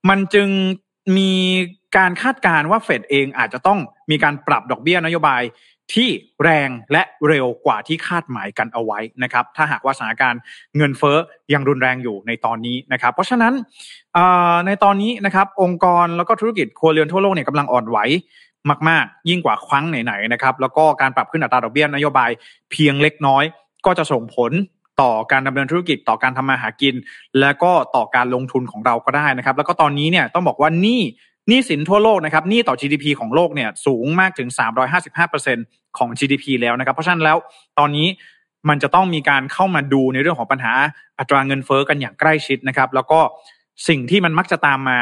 [0.09, 0.49] มันจึง
[1.17, 1.31] มี
[1.97, 3.79] การคาดการณ์ว่าเฟดเองอาจจะต้อง
[4.11, 5.41] มีการปรับดอกเบี้ยนโยบาย
[5.93, 6.09] ที่
[6.43, 10.41] แรงและเร็วกว่าที่คาดหมายกันเอาไว้นะครับ ถ้าหากว่าสถานการณ์
[10.77, 11.17] เงินเฟ้อ
[11.53, 13.53] ยังรุนแรงอยู่ในตอนนี้นะครับ เพราะฉะนั้น
[14.65, 17.97] ในตอนนี้นะครับ องค์กรแล้วก็ธุรกิจครัวเรือนทั่วโลกเนี่ยกำลังอ่อนไหว
[18.89, 22.29] มากๆ ยิ่งกว่าครั้งไหนๆนะครับ แล้วก็การปรับขึ้นอัตราดอกเบี้ยนโยบาย
[22.71, 23.43] เพียงเล็กน้อย
[23.85, 24.51] ก็จะส่งผล
[25.01, 26.95] ต่อการดำเนินธุรกิจต่อการทำมาหากิน
[27.39, 31.01] และก็ต่อการลงทุนของเราก็ได้นะครับ แล้วก็ตอนนี้เนี่ยต้องบอกว่านี่
[31.51, 34.49] หนี้สินทั่วโลกนะครับหนี้ต่อ GDP ของโลกเนี่ยสูงมากถึง
[35.23, 37.37] 355%ของ GDP แล้วนะครับ เพราะฉะนั้นแล้ว
[37.79, 38.07] ตอนนี้
[38.69, 40.73] มันจะต้องมีการเข้ามาดูในเรื่องของปัญหา
[41.19, 43.19] อัตราเงินเฟอ้อกันอย่างใกล้ชิดนะครับ แล้วก็
[43.87, 44.97] สิ่งที่มันมักจะตามมา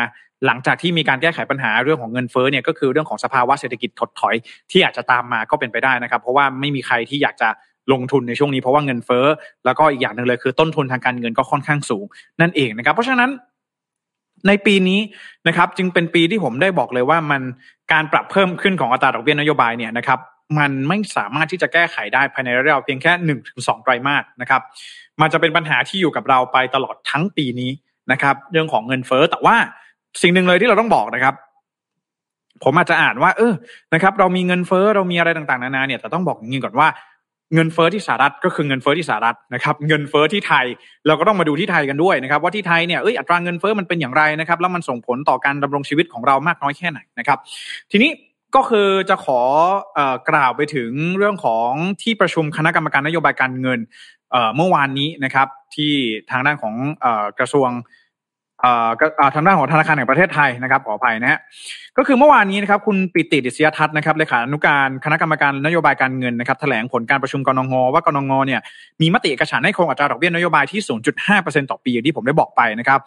[0.46, 4.36] หลังจากที่มีการแก้ไขปัญหาเรื่องของเงินเฟ้อเนี่ยก็คือเรื่องของสภาวะเศรษฐกิจถดถอย
[4.72, 7.50] ที่อาจจะตามมาก็เป็นไปได้นะครับ เพราะว่าไม่มีใครที่อยากจะ
[7.94, 9.25] ลงทุนในช่วงนี้เพราะว่าเงินเฟ้อ
[9.65, 12.06] แล้วก็อีกอย่างหนึ่งเลยคือต้นทุนทางการเงินก็ค่อนข้างสูง
[12.41, 13.29] นั่นเองนะครับ เพราะฉะนั้น
[14.48, 15.00] ในปีนี้
[15.48, 17.41] นะครับ จึงเป็นปีที่ผมได้บอกเลยว่ามัน
[17.91, 20.19] การปรับเพิ่มขึ้นของอัตราดอกเบี้ยนโยบายเนี่ยนะครับ
[20.60, 24.62] มันไม่สามารถที่จะแก้ไขได้ภายในระยะเพียงแค่หนึ่งถึงสองไตรมาสนะครับ
[25.22, 27.72] มันจะเป็นปัญหาที่อยู่กับเราไปตลอดทั้งปีนี้
[28.12, 29.55] นะครับ เรื่องของเงินเฟ้อแต่ว่า
[30.22, 31.36] สิ่งหนึ่งเลยที่เราต้องบอกนะครับ
[32.63, 33.53] ผมอาจจะอ่านว่า เออ
[33.93, 36.88] นะครับ เรามีเงินเฟ้อเรามีอะไรต่างๆนานาเนี่ยแต่ต้องบอกอย่างนี้ก่อนว่า
[37.53, 40.65] เงินเฟอ้อที่สหรัฐก็คือเงินเฟอ้อที่สหรัฐนะครับเงินเฟอ้อที่ไทย
[41.08, 47.39] เราก็ต้องมาดูที่ไทยกันด้วยนะครับว่าที่ไทยเนี่ยเอ้ยอัตราเงินเฟอ้อมันเป็นอย่างไรนะครับแล้วมันส่งผลต่อการดำรงชีวิตของเรามากน้อยแค่ไหนนะครับ
[47.91, 48.12] ทีนี้
[48.56, 49.39] ก็คือจะขอ
[50.30, 51.71] กล่าวไปถึงเรื่องของ
[52.02, 53.80] ที่ประชุมคณะกรรมการนโยบายการเงิน
[54.56, 55.93] เมื่อวานนี้นะครับที่
[56.32, 56.76] ทางด้านของ
[57.39, 57.69] กระทรวง
[59.34, 61.39] ทางด้านของธนาคารแห่งประเทศไทยนะครับขออภัยนะฮะ
[61.98, 68.62] ก็คือเมื่อวานนี้นะครับคุณปิติดิศยทัศน์นะครับเลขานุการคณะกรรมการนโยบายการเงินนะครับแถลงผลการประชุมกรงงว่ากรงงเนี่ย
[69.02, 70.82] มีมติเอกฉันให้คงอัตราดอกเบี้ยนโยบายที่
[71.26, 73.00] 0.5%ต่อปีอย่างที่ผมได้บอกไปนะครับ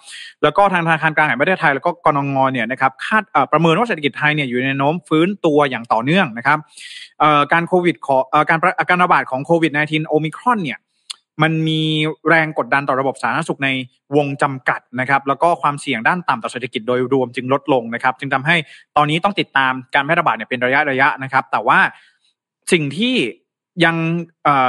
[0.42, 6.58] แล้วก็ทางธนาคารกลางแห่งประเทศไทยแล้วก็กรงงเนี่ยนะครับคาดประเมินว่าเศรษฐกิจไทยเนี่ยอยู่ในโน้มฟื้นตัวอย่างต่อเนื่องนะครับ
[7.52, 8.16] การโควิดขอ
[8.48, 8.58] การ
[8.90, 10.78] การระบาดของโควิด -19 โอมิครอนเนี่ย
[11.42, 11.82] มันมี
[12.28, 13.68] แรงกดดันต่อระบบสาธารณสุขใน
[14.16, 18.56] วงจำกัดนะครับแล้วก็ความเสี่ยงด้านต่ำต่อเศรษฐกิจโดยรวมจึงลดลงนะครับ จึงทำให้
[18.96, 21.78] ตอนนี้ต้องติดตามการแพร่ระบาดเนี่ยเป็นระยะระยะนะครับ แต่ว่า
[22.72, 23.14] สิ่งที่
[23.84, 23.96] ยัง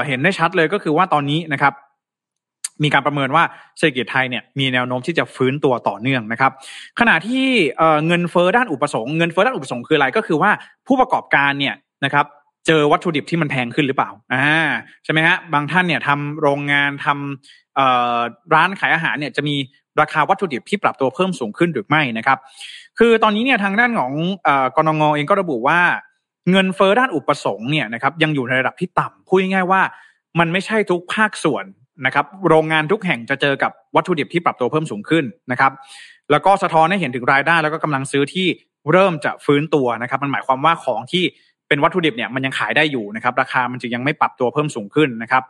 [0.08, 1.74] เห็นได้ชัดเลยก็คือว่าตอนนี้นะครับ
[2.84, 3.44] มีการประเมินว่า
[3.78, 6.52] เศรษฐกิจไทยเนี่ยมีแนวโน้มที่จะฟื้นตัวต่อเนื่องนะครับ
[7.00, 7.48] ขณะที่
[8.08, 10.52] เงินเฟ้อด้านอุปสงค์เงินเฟ้อด้านอุปสงค์คืออะไรก็คือว่า
[10.88, 12.26] ผู้ประกอบการเนี่ยนะครับ
[12.68, 14.72] เจอวัตถุดิบที่มันแพงขึ้นหรือเปล่าอ่า
[15.04, 19.56] ใช่ไหมฮะบางท่านเนี่ยทำโรงงานทำร้านขายอาหารเนี่ยจะมี
[20.02, 22.38] ราคาวัตถุดิบที่ปรับตัวเพิ่มสูงขึ้นหรือไม่นะครับ
[23.00, 24.12] คือตอนนี้เนี่ยทางด้านของ
[24.76, 25.80] กรงงเองก็ระบุว่า
[26.52, 29.82] เงินเฟอ้อด้านอุปสงค์เนี่ยนะครับยังอยู่ในระดับที่ต่ำพูดง่ายๆว่า
[30.40, 31.66] มันไม่ใช่ทุกภาคส่วน
[32.06, 35.72] นะครับโรงงานทุกแห่งจะเจอกับวัตถุดิบที่ปรับตัวเพิ่มสูงขึ้นนะครับ
[36.32, 38.48] แล้วก็สะท้อนให้เห็นถึงรายได้แล้วก็กำลังซื้อที่
[38.92, 41.24] เริ่มจะฟื้นตัวนะครับ มันหมายความว่าของที่
[41.68, 45.44] เป็นวัตถุดิบเนี่ยมันยังขายได้อยู่นะครับราคามันจึงยังไม่ปรับตัวเพิ่มสูงขึ้นนะครับ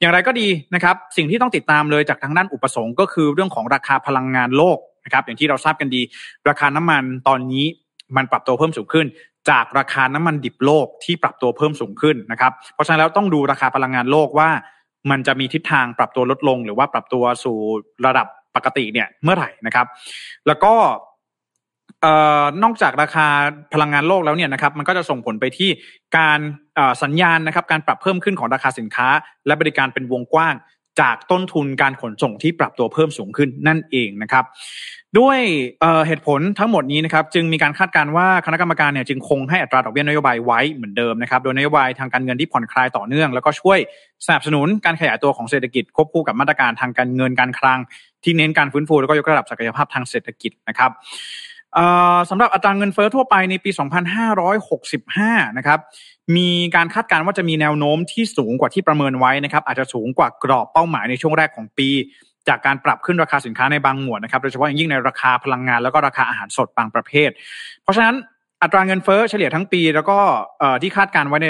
[0.00, 6.02] อย่างไรก็ดีนะครับสิ่งที่ต้องติดตามเลยจากทางด้านอุปสงค์ก็คือเรื่องของราคาพลังงานโลกนะครับอย่างที่เราทราบกันดี
[6.48, 7.66] ราคาน้ำมันตอนนี้
[8.16, 9.06] มันปรับตัวเพิ่มสูงขึ้น
[9.50, 14.50] จากราคาน้ำมันดิบโลกที่ปรับตัวเพิ่มสูงขึ้นนะครับเพราะฉะนั้นแล้วต้องดูราคาพลังงานโลกว่า
[15.10, 17.56] มันจะมีทิศทางปรับตัวลดลง หรือว่าปรับตัวสู่
[18.06, 19.86] ระดับปกติเนี่ยเมื่อไหร่นะครับ
[20.46, 20.72] แล้วก็
[22.62, 23.26] นอกจากราคา
[23.74, 25.70] พลังงานโลกแล้วเนี่ยนะครับมันก็จะส่งผลไปที่
[26.18, 26.40] การ
[27.02, 29.08] สัญญาณนะครับการปรับเพิ่มขึ้นของราคาสินค้า
[29.46, 30.54] และบริการเป็นวงกว้าง
[31.00, 34.44] จากต้นทุนการขนส่งที่ปรับตัวเพิ่มสูงขึ้นนั่นเองนะครับ
[35.18, 35.38] ด้วย
[36.06, 43.78] เหตุผลทั้งหมดนี้นะครับจึงมีการคาดการณ์ว่าคณะกรรมการเนี่ยจึงคงให้อัตราดอกเบี้ยนโยบายไว้เหมือนเดิมนะครับโดยนโยบายทางการเงินที่ผ่อนคลายต่อเนื่อง แล้วก็ช่วย
[44.26, 47.78] สนับสนุนการขยายตัวของเศรษฐกิจควบคู่กับมาตรการทางการเงินการคลัง
[48.24, 50.90] ที่เน้นการฟื้นฟูแล้วก็ยกระดับศักยภาพทางเศรษฐกิจนะครับ
[52.30, 53.70] สำหรับอัตราเงินเฟ้อทั่วไปในปี
[54.64, 55.78] 2565 นะครับ
[56.36, 61.88] มีการคาดการณ์ว่าจะมีแนวโน้มที่สูงกว่าที่ประเมินไว้นะครับ อาจจะสูงกว่ากรอบเป้าหมายในช่วงแรกของปี
[62.48, 67.30] จากการปรับขึ้นราคาสินค้าในบางหมวดนะครับ โดยเฉพาะอย่างยิ่งในราคาพลังงานแล้วก็ราคาอาหารสดบางประเภท
[67.82, 68.14] เพราะฉะนั้น
[68.62, 70.18] อัตราเงินเฟ้อเฉลี่ยทั้งปี แล้วก็
[70.82, 71.46] ที่คาดการไว้ใน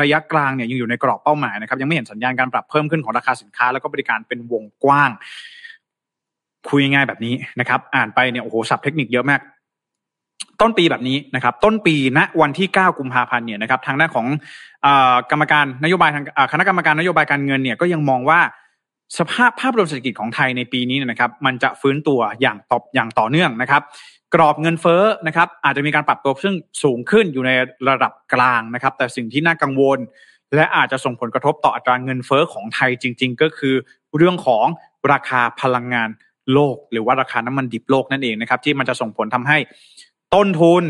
[0.00, 5.10] ระยะกลางเนี่ยยังอยู่ในกรอบเป้าหมายนะครับยังไม่เห็นสัญญาณการปรับเพิ่มขึ้นของราคาสินค้า แล้วก็บริการเป็นวงกว้าง
[6.68, 9.40] คุยง่ายแบบนี้นะครับ อ่านไปเนี่ยโอ้โหสับเทคนิคเยอะมาก
[10.60, 14.26] ต้นปีแบบนี้นะครับ ต้นปีณวันที่ 9 กุมภาพันธ์เนี่ยนะครับ ทางด้านของ
[15.30, 18.40] กรรมการนโยบายทางคณะกรรมการนโยบายการเงินเนี่ยก็ยังมองว่า
[19.18, 23.82] สภาพภาพรวมเศรษฐกิจของไทยในปีนี้นะครับ มันจะฟื้นตัวอย่างตอบอย่างต่อเนื่องนะครับ
[24.34, 27.50] กรอบเงินเฟ้อนะครับ อาจจะมีการปรับตัวซึ่งสูงขึ้นอยู่ใน
[27.88, 29.98] ระดับกลางนะครับ แต่สิ่งที่น่ากังวล
[30.54, 33.74] และอาจจะส่งผลกระทบต่ออัตราเงินเฟ้อของไทยจริง ๆ ก็คือ
[34.16, 34.66] เรื่องของ
[35.12, 36.08] ราคาพลังงาน
[36.54, 39.58] โลก หรือว่าราคาน้ำมันดิบโลกนั่นเองนะครับที่มันจะส่งผลทำให้
[40.34, 40.84] ต้นทุน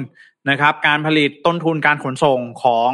[0.51, 2.92] นะครับการผลิตต้นทุนการขนส่งของ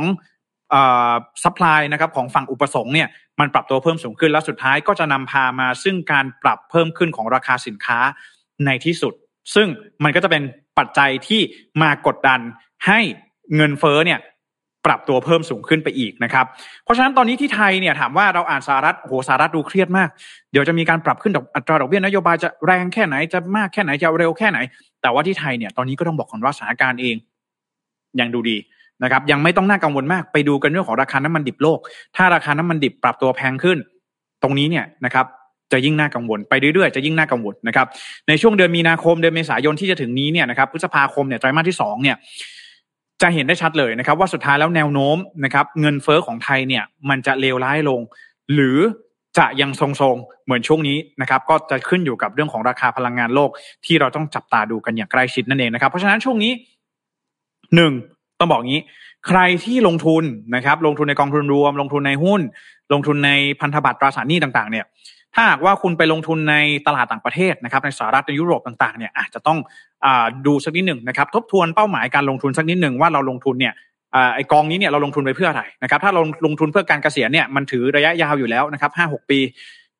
[1.42, 3.08] supply นะครับของฝั่งอุปสงค์เนี่ย
[3.40, 7.98] มันปรับตัวเพิ่มสูงขึ้นแล้วสุดท้ายก็จะนำพามาซึ่งการปรับเพิ่มขึ้นของราคาสินค้า
[8.66, 9.14] ในที่สุด
[9.54, 9.68] ซึ่ง
[10.04, 10.42] มันก็จะเป็น
[10.78, 11.40] ปัจจัยที่
[11.82, 12.40] มากดดัน
[12.86, 13.00] ให้
[13.56, 14.18] เงินเฟ้อเนี่ย
[14.86, 16.46] ปรับตัวเพิ่มสูงขึ้นไปอีกนะครับ
[16.84, 20.08] เพราะฉะนั้นตอนนี้ที่ไทยเนี่ยถามว่าเราอ่านสหรัฐโหสหรัฐดูเครียดมาก
[20.52, 24.58] เดี๋ยวจะมีการปรับขึ้นดอกอัตราดอกเบี้ยนโยบายจะแรงแค่ไหนจะมากแค่ไหนจะเร็วแค่ไหน
[25.02, 27.16] แต่ว่าที่ไทยเนี่ยตอนนี้ก็ต้องบอกก่อนว่าสถานการณ์เอง
[28.20, 28.56] ยังดูดี
[29.02, 31.78] นะครับยังไม่ต้องน่ากังวลมากไปดูกันเรื่องของราคาน้ำมันดิบโลก
[32.16, 33.78] ถ้าราคาน้ำมันดิบปรับตัวแพงขึ้น
[34.42, 35.26] ตรงนี้เนี่ยนะครับ
[35.72, 37.86] จะยิ่งน่ากังวลไปเรื่อยๆจะยิ่งน่ากังวลนะครับ
[38.28, 42.16] ในช่วงเดือนมีนาคมเดือนเมษายนที่จะถึงนี้เนี่ยนะครับพฤษภาคมเนี่ยไตรมาสที่สองเนี่ย
[43.24, 48.00] จะเห็นได้ชัดเลยนะครับ ว่าสุดท้ายแล้วแนวโน้มนะครับเงินเฟอ้อของไทยเนี่ยมันจะเลวร้ายลง
[48.54, 48.78] หรือ
[49.38, 53.50] จะยังทรงๆเหมือนช่วงนี้นะครับก็จะขึ้นอยู่กับเรื่องของราคาพลังงานโลก
[53.84, 56.52] ที่เราต้องจับตาดูกันอย่างใกล้ชิดนั่นเองนะครับ เพราะฉะนั้นช่วงนี้
[57.76, 57.92] หนึ่ง
[58.38, 58.82] ต้องบอกงี้
[59.28, 62.40] ใครที่ลงทุนนะครับ ลงทุนในกองทุนรวม ลงทุนในหุ้น
[62.92, 64.84] ลงทุนในพันธบัตรตราสารหนี้ต่าง ๆ เนี่ย
[65.34, 69.58] ถ้าหากว่าคุณไปลงทุนในตลาดต่างประเทศนะครับในสหรัฐในยุโรปต่างๆเนี่ยอาจจะต้อง
[70.04, 70.06] อ
[70.46, 73.74] ดูสักนิดหนึ่งนะครับทบทวนเป้าหมายการลงทุนสักนิดหนึ่งว่าเราลงทุนเนี่ย
[74.34, 79.38] ไอกองนี้เนี่ยเราลงทุนไปเพื่ออะไรนะครับถ้าลงลงทุนเพื่อการเกษียณเนี่ยมันถือระยะยาวอยู่แล้วนะครับห้าหกปี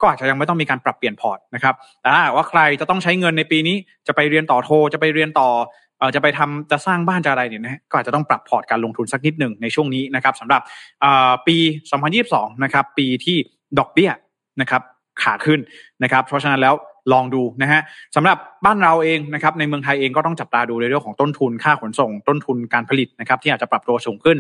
[0.01, 5.49] ก็อาจจะยังไม่ต้องมีการปรับเปลี่ยนพอร์ตนะครับแต่ถ้าว่าใครจะต้องใช้เงินในปีนี้จะไปเรียนต่อโทจะไปเรียนต่อ
[5.99, 10.63] เออจะไปทำจะสร้างบ้านจะอะไรเนี่ยนะก็อาจจะต้องปรับพอร์ตการลงทุนสักนิดหนึ่งในช่วงนี้นะครับสำหรับ
[11.47, 11.57] ปี
[12.11, 13.37] 2022 นะครับ ปีที่
[13.79, 14.11] ดอกเบี้ย
[14.61, 14.83] นะครับ
[15.23, 15.61] ขาขึ้น
[16.03, 16.75] นะครับ เพราะฉะนั้นแล้ว
[17.13, 17.81] ลองดูนะฮะ
[18.17, 24.37] สำหรับบ้านเราเองนะครับในเมืองไทยเองก็ต้องจับตาดูในเรื่องของต้นทุนค่าขนส่ง ต้นทุนการผลิตนะครับ ที่อาจจะปรับตัวสูงขึ้น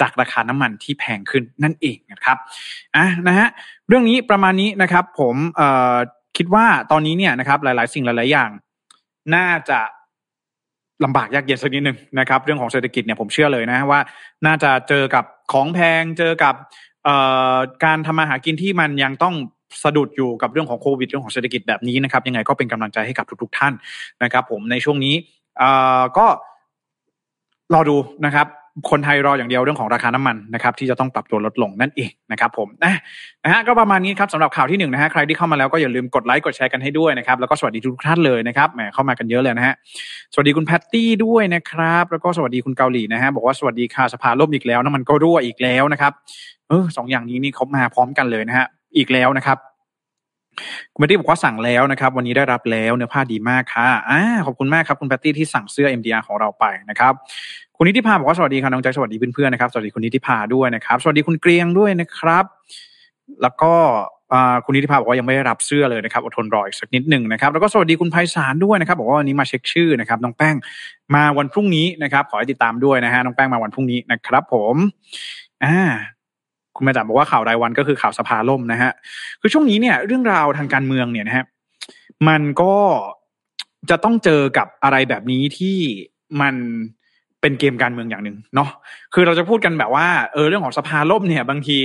[0.00, 2.36] จากราคาน้ำมันที่แพงขึ้นนั่นเองนะครับ
[2.96, 3.48] อะนะฮะ
[3.88, 5.96] เรื่องนี้ประมาณนี้นะครับผมเอ่อ
[6.36, 8.50] คิดว่าตอนนี้เนี่ยนะครับ หลาย ๆ สิ่งหลาย ๆ อย่าง
[9.34, 9.80] น่าจะ
[11.04, 14.00] ลำบากยากเย็นสักนิดหนึ่งนะครับ เรื่องของเศรษฐกิจเนี่ยผมเชื่อเลยนะว่า
[14.46, 16.54] น่าจะเจอกับของแพงเจอกับ
[17.84, 19.34] การทำมาหากินที่มันยังต้อง
[19.82, 23.72] สะดุดอยู่กับเรื่องของโควิดเรื่องของเศรษฐกิจแบบนี้นะครับ ยังไงก็เป็นกำลังใจให้กับทุกๆท่าน
[24.22, 25.14] นะครับ ผมในช่วงนี้
[26.18, 26.26] ก็
[27.74, 28.48] รอดูนะครับ
[28.90, 32.94] คนไทยรออย่างเดียวเรื่องของราคาน้ำมันนะครับที่จะต้องปรับตัวลดลงนั่นเองนะครับ ผมนะ
[33.44, 39.74] นะฮะก็ประมาณนี้ครับสำหรับข่าวที่หนึ่งนะฮะใครที่เข้ามาแล้วก็อย่าลืมกดไลค์กดแชร์กันให้ด้วยนะครับแล้วก็สวัสดีทุกท่านเลยนะครับแหมเข้ามากันเยอะเลยนะฮะ
[40.32, 46.12] สวัสดีคุณแพตตี้ด้วยนะครับ แล้วก็สวัสดีคุณเกาหลีนะฮะบอกว่าสวัสดีค่ะสภาล่มอีกแล้วน้ำมันก็รั่วอีกแล้วนะครับ
[46.68, 49.58] เออสองอย่างนี้นี่เขามาพร้อมกันเลยนะฮะ อีกแล้วนะครับ
[50.92, 57.12] คุณแพตตี้บอกว่าสั่งแล้วนะครับ วันนี้ได้รับแล้วเนื้อผ้าดีมากค่ะอ่าขอบคุณมากครับคุณแพตตี้ที่สั่งเสื้อ MDR ของเราไปนะครับ
[57.76, 62.44] คุณนิติภาบอกว่าสวัสดีค่ะน้องใจสวัสดีเพื่อนๆนะครับสวัสดีคุณนิติภาด้วยนะครับ สวัสดีคุณเกรียงด้วยนะครับ
[63.42, 63.72] แล้วก็
[64.64, 70.54] คุณนิติภาบอกว่ายังไม่ได้รับเสื้อเลยนะครับอดทนรออีกสักนิดหนึ่งนะครับ แล้วก็สวัสดีคุณไพศาลด้วยนะครับ บอกว่าวันนี้มาเช็คชื่อนะครับน้องแป้ง
[71.14, 74.76] มาวันพรุ่งนี้นะครับ ขอให้ติดตามด้วยนะฮะน้องแป้งมาวันพรุ่งนี้นะครับ ผม
[75.64, 75.78] อ่า
[76.82, 78.92] คุณแม่จ๋าบอกว่าข่าวรายวันก็คือข่าวสภาล่มนะฮะ
[79.40, 81.44] คือช่วงนี้เนี่ยเรื่องราวทางการเมืองเนี่ยนะฮะ
[82.28, 82.74] มันก็
[83.90, 85.78] จะต้องเจอกับอะไรแบบนี้ที่
[86.40, 86.54] มัน
[87.40, 88.70] เป็นเกมการเมืองอย่างหนึ่งเนาะ
[89.14, 91.78] คือเราจะพูดกันแบบว่าเออเรื่องของสภาล่มเนี่ย บางที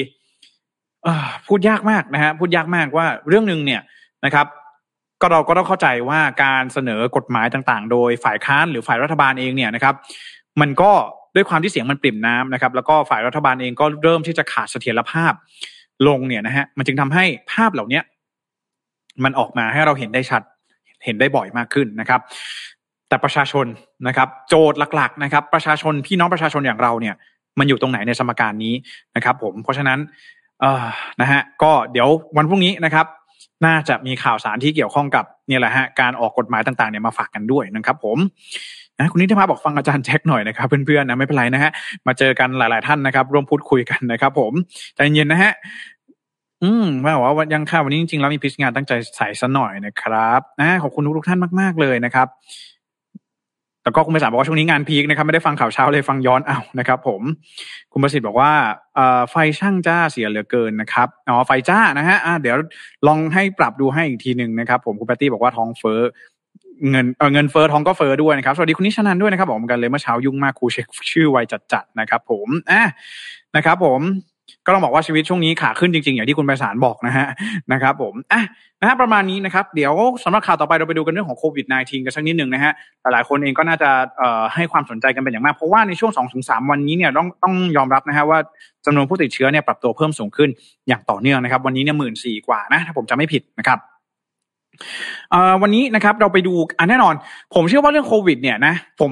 [1.05, 1.07] อ
[1.47, 3.81] พูดยากมากนะฮะพูดยากมากว่าเรื่องหนึ่งเนี่ย
[4.25, 4.47] นะครับ
[5.21, 9.95] ก็เราก็ต้องเข้าใจว่าการเสนอกฎหมายต่างๆ โดยฝ่ายค้านหรือฝ่ายรัฐบาลเองเนี่ยนะครับ
[10.61, 10.91] มันก็
[11.37, 15.33] ด้วยความที่เสียงมันปริ่มน้ำนะครับ แล้วก็ฝ่ายรัฐบาลเองก็เริ่มที่จะขาดเสถียรภาพ
[16.07, 18.03] ลงเนี่ยนะฮะมันจึงทำให้ภาพเหล่าเนี้ย
[19.23, 20.41] มันออกมาให้เราเห็นได้ชัด
[21.05, 22.21] เห็นได้บ่อยมากขึ้นนะครับ
[23.07, 23.65] แต่ประชาชน
[24.07, 27.15] นะครับ โจทย์หลัก ๆ นะครับ ประชาชนพี่น้องประชาชนอย่างเราเนี่ย
[27.59, 28.73] มันอยู่ตรงไหนในสมการนี้
[29.15, 29.99] นะครับ ผมเพราะฉะนั้น
[30.61, 30.85] เอ่อ
[31.21, 33.05] นะฮะก็เดี๋ยววันพรุ่งนี้นะครับ
[33.65, 38.17] น่าจะมีข่าวสารที่เกี่ยวข้องกับเนี่ยแหละฮะการออกกฎหมายต่างๆเนี่ยมาฝากกันด้วยนะครับ ผม
[38.99, 41.71] นะคุณนิติภาบอกฟังอาจารย์แจ็คหน่อยนะครับเพื่อนๆนะไม่เป็นไรนะฮะ
[42.07, 44.53] มาเจอกันหลาย ๆท่านนะครับ ร่วมพูดคุยกันนะครับ ผม
[44.95, 45.53] ใจเย็นนะฮะ
[46.63, 52.27] อืมว่าว่ายังค่ะวันนี้จริงๆแล้วมีพิชงานตั้งใจใส่ซะหน่อยนะครับนะขอบคุณทุกๆท่านมากๆเลยนะครับ
[53.83, 57.21] แล้วก็คุณประสานบอกว่าช่วงนี้งานพีคนะครับไม่ได้ฟังข่าวเช้าเลยฟังย้อนเอานะครับ ผม
[57.93, 58.51] คุณประสิทธิ์บอกว่า
[59.29, 62.55] ไฟช่างจ้าเสียเหลือเกินนะครับอ๋อไฟจ้านะฮะอ่าเดี๋ยว
[63.07, 65.99] ลองให้ปรับดูให้อีกทีหนึ่งนะครับ ผมคุณแพตตี้บอกว่าท้องเฟ้อ
[66.89, 71.37] เงินเออเงินเฟ้อทองก็เฟ้อด้วยนะครับ สวัสดีคุณนิชนันด้วยนะครับบอกกันเลยเมื่อเช้ายุ่งมากครูเช็คชื่อไว
[71.73, 72.83] จัดๆนะครับ ผมอะ
[73.55, 74.01] นะครับผม
[74.65, 77.27] ก็ต้องบอกว่าชีวิตช่วงนี้ขาขึ้นจริงๆ อย่างที่คุณไพศาลบอกนะฮะ
[77.71, 78.41] นะครับผมอะ
[78.81, 88.39] นะฮะประมาณนี้นะครับ เดี๋ยวสำหรับข่าวต่อไปเราไปดูกันเรื่องของโควิด -19 กันสักนิดหนึ่งนะฮะหลายๆคนเองก็น่าจะเอ่อให้ความสนใจกันเป็นอย่างมาก เพราะว่าในช่วง2อถึงสวันนี้เนี่ยต้องต้องยอมรับนะฮะว่า
[88.85, 90.49] จำนวนผู้ติดเชื้อเนี่ยปรับตัวเพิ่มสูงขึ้น
[90.87, 93.79] อย่างต่อเนื่องนะครับ วันนี้เนี่ยหมื่นสี่กว่านะถ้าผมจะไม่ผิดนะครับ
[95.61, 97.15] วันนี้นะครับเราไปดูอันแน่นอน
[97.55, 99.11] ผมเชื่อว่าเรื่องโควิด เนี่ยนะผม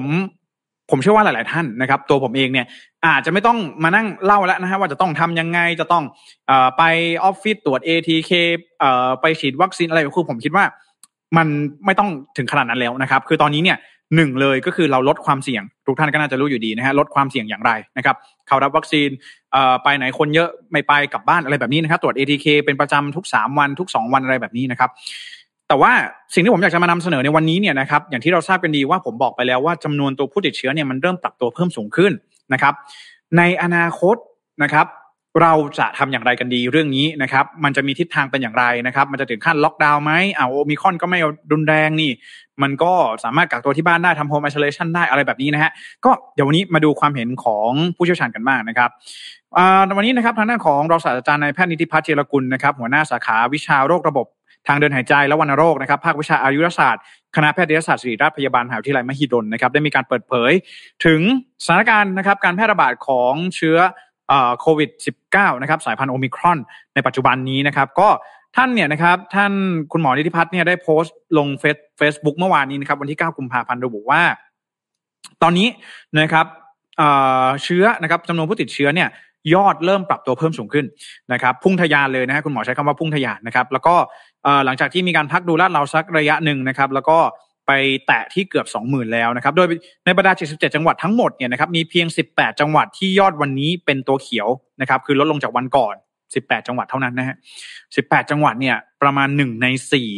[0.90, 2.66] ผมเชื่อว่าหลาย ๆ ท่านนะครับ ตัวผมเองเนี่ย
[3.06, 6.04] อาจจะไม่ต้องมานั่งเล่าแล้วนะฮะว่าจะต้องทำยังไงจะต้อง
[6.50, 6.82] อไป
[7.24, 8.30] ออฟฟิศตรวจ ATK
[8.80, 10.64] เไปฉีดวัคซีนอะไรคือผมคิดว่า
[11.36, 11.46] มัน
[11.86, 13.78] ไม่ต้องถึงขนาดนั้นแล้วนะครับ คือตอนนี้เนี่ย
[14.16, 19.08] หนึ่งเลยก็คือเราลดความเสี่ยง ทุกท่านก็น่าจะรู้อยู่ดีนะฮะลดความเสี่ยงอย่างไรนะครับเข้ารับวัคซีน
[19.82, 24.90] ไปไหนคนเยอะไม่ไปกลับบ้านอะไรแบบนี้นะครับ ตรวจ ATK เป็นประจำทุก 3 วันทุก 2 วันอะไรแบบนี้นะครับ
[25.68, 25.92] แต่ว่า
[26.34, 32.12] สิ่งที่ผมอยากจะมานำเสนอในวันนี้เนี่ยนะครับอย่างที่เราทราบกันดีว่าผมบอกไปแล้วว่าจำนวนตัวผู้ติดเชื้อเนี่ยมันเริ่มปรับตัวเพิ่มสูงขึ้น
[32.52, 32.74] นะครับ
[33.36, 34.16] ในอนาคต
[34.62, 34.86] นะครับ
[35.42, 41.18] เราจะทำอย่างไรกันดีเรื่องนี้นะครับ มันจะมีทิศทางเป็นอย่างไรนะครับ มันจะถึงขั้นล็อกดาวน์ไหมอ้าวโอมิครอนก็ไม่
[41.52, 42.10] รุนแรงนี่
[42.62, 42.92] มันก็
[43.24, 45.70] สามารถกักตัวที่บ้านได้ทำ home isolation ได้อะไรแบบนี้นะฮะ
[46.04, 48.90] ก็เดี๋ยววันนี้มาดูความเห็นของผู้เชี่ยวชาญกันบ้างนะครับ
[49.96, 54.26] วันนี้นะครับทางด้านของรองศาสตราจารย์นายแพทย์นิธิพัฒน์เจียรกุลนะครับหัวหน้าสาขาวิชาโรคระบบ
[54.66, 57.02] ทางเดินหายใจและวัณโรคนะครับภาควิชาอายุรศาสตร์
[57.36, 60.52] คณะแพทยศาสตร์ศิริราชพยาบาลมหาวิทยาลัยมหิดลนะครับได้มีการเปิดเผย
[61.04, 61.20] ถึง
[61.64, 63.78] สถานการณ์นะครับการแพร่ระบาดของเชื้อ
[64.60, 64.90] โควิด
[65.28, 66.58] -19 นะครับสายพันธุ์โอมิครอน
[66.94, 68.08] ในปัจจุบันนี้นะครับก็
[68.56, 69.52] ท่านเนี่ยนะครับท่าน
[69.92, 74.22] คุณหมอนิติพัฒน์เนี่ยได้โพสต์ลงเฟซเฟซบุ๊กเมื่อวานนี้นะครับวันที่ 9 กุมภาพันธ์ระบุว่า
[75.42, 75.68] ตอนนี้
[76.20, 76.46] นะครับ
[77.64, 79.08] เชื้อนะครับจำนวนผู้ติดเชื้อเนี่ย
[79.54, 80.86] ยอดเริ่มปรับตัวเพิ่มสูงขึ้น
[81.32, 83.94] นะครับ พุ่งทะยานเลยนะฮะคุณหมอใช้คำว่าพุ่งทะยานนะครับ แล้วก็
[84.64, 87.18] หลังจากที่มีการพักดูลาดเราสักระยะหนึ่งนะครับ แล้วก็
[87.66, 87.72] ไป
[88.06, 89.66] แตะที่เกือบ 20,000 แล้วนะครับ โดย
[90.04, 94.48] ในบรรดา 77 จังหวัดทั้งหมดเนี่ยนะครับมีเพียง 18 จังหวัดที่ยอดวันนี้เป็นตัวเขียว
[94.80, 95.94] นะครับ คือลดลงจากวันก่อน
[96.30, 97.36] 18 จังหวัดเท่านั้นนะฮะ
[97.82, 99.66] 18 จังหวัดเนี่ยประมาณ 1 ใน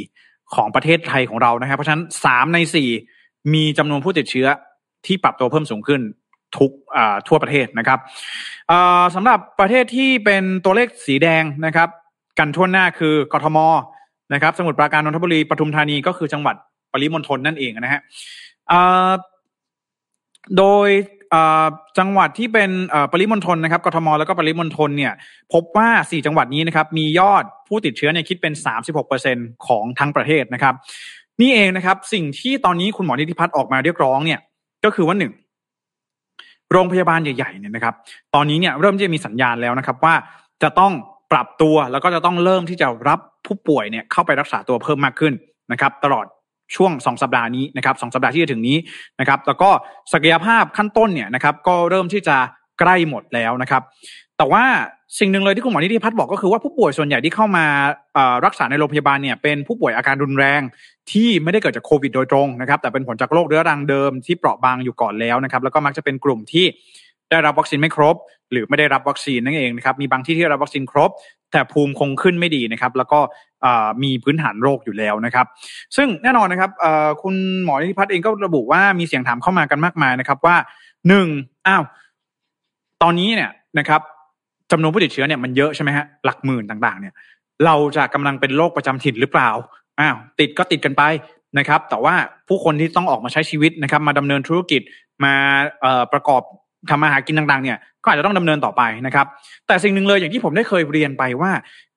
[0.03, 2.59] 4 ของประเทศไทยของเรานะครับ เพราะฉะนั้น 3 ใน
[3.05, 4.47] 4 มีจำนวนผู้ติดเชื้อ
[5.07, 6.01] ที่ปรับตัวเพิ่มสูงขึ้น
[6.57, 6.71] ทุก
[7.29, 7.99] ทั่วประเทศนะครับ
[9.15, 11.89] สำหรับประเทศที่เป็นตัวเลขสีแดงนะครับ
[12.39, 13.59] กันทั่วหน้าคือกทม
[14.33, 16.55] นะครับ สมุทรปราการนนทบุรีปทุมธานีก็คือจังหวัด
[16.93, 18.01] ปริมณฑลนั่นเองนะฮะ
[20.59, 20.89] โดย
[21.99, 22.71] จังหวัดที่เป็น
[23.13, 25.13] ปริมณฑลนะครับกทมแล้วก็ปริมณฑลเนี่ย
[25.53, 28.53] พบว่า 4 จังหวัดนี้นะครับ มียอดผู้ติดเชื้อเนี่ยคิดเป็น
[29.11, 30.75] 36%ของทั้งประเทศนะครับ
[31.41, 34.41] นี่เองนะครับ สิ่งที่ตอนนี้คุณหมอนิติพัฒน์ออกมาเรียกร้องเนี่ย
[34.85, 35.33] ก็คือว่าหนึ่ง
[36.73, 37.95] โรงพยาบาลใหญ่ๆเนี่ยนะครับ
[38.35, 40.15] ตอนนี้เนี่ยเริ่มจะมีสัญญาณแล้วนะครับ ว่า
[40.63, 40.93] จะต้อง
[41.33, 45.33] ปรับตัวแล้วก็จะต้องเริ่มที่จะรับ ผู้ป่วยเนี่ยเข้าไปรักษาตัวเพิ่มมากขึ้น
[45.73, 46.27] นะครับ ตลอด
[46.77, 48.77] ช่วงสองสัปดาห์นี้นะครับสองสัปดาห์ที่จะถึงนี้
[49.21, 49.71] นะครับ แล้วก็
[50.13, 52.37] ศักยภาพขั้นต้นเนี่ยนะครับ ก็เริ่มที่จะ
[52.81, 53.83] ใกล้หมดแล้วนะครับ
[54.39, 54.65] แต่ว่า
[55.19, 57.65] สิ่งหนึ่งเลยที่คุณหมอนิติพัฒน์บอกก็คือว่าผู้ป่วยส่วนใหญ่ที่เข้ามา
[58.45, 60.61] รักษาในโรงพยาบาลเนี่ยเป็นผู้ป่วยอาการรุนแรง
[61.13, 66.65] ที่ไม่ได้เกิดจากโควิดโดยตรงนะครับ แต่เป็นผลจากโรคเรื้อรังเดิมที่เปราะบางอยู่ก่อนแล้วนะครับ แล้วก็มักจะเป็นกลุ่มที่
[67.31, 68.17] ได้รับวัคซีนไม่ครบ
[68.53, 71.11] หรือไม่ได้รับวัคซีนนั่นเองนะครับมีบางที่ที่รับวัคซีนครบ
[71.53, 73.21] แต่ภูมิคงขึ้นไม่ดีนะครับ แล้วก็
[74.03, 75.47] มีพื้นฐานโรคอยู่แล้วนะครับ
[75.97, 76.71] ซึ่งแน่นอนนะครับ
[77.23, 77.35] คุณ
[77.65, 80.57] หมอนิติพัฒน์เองก็ระบุว่ามีเสียงถามเข้ามากันมากมายนะครับว่า
[81.09, 81.27] หนึ่ง
[81.67, 81.83] อ้าว
[83.03, 84.01] ตอนนี้เนี่ยนะครับ
[84.71, 87.15] จำนวนผู้ติดเชื้อเนี่ยมันเยอะใช่ไหมฮะหลักหมื่นต่าง ๆ เนี่ย
[87.65, 89.51] เราจะกำลังเป็นโรคประจำถิ่นหรือเปล่า
[90.01, 91.03] อ้าวติดก็ติดกันไป
[91.59, 92.15] นะครับ แต่ว่า
[92.49, 94.83] ผู้คนที่ต้องออกมาใช้ชีวิตนะครับ มาดำเนินธุรกิจ
[95.25, 95.35] มา
[96.13, 96.43] ประกอบ
[96.91, 99.27] ทำมาหากินต่างๆ เนี่ยก็อาจจะต้องดำเนินต่อไปนะครับ
[99.67, 101.53] แต่สิ่งหนึ่งเลยอย่างที่ผมได้เคยเรียนไปว่า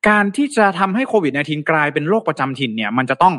[0.08, 3.34] การที่จะทำให้โควิด -19 กลายเป็นโรคประจำถิ่นเนี่ย มันจะต้อง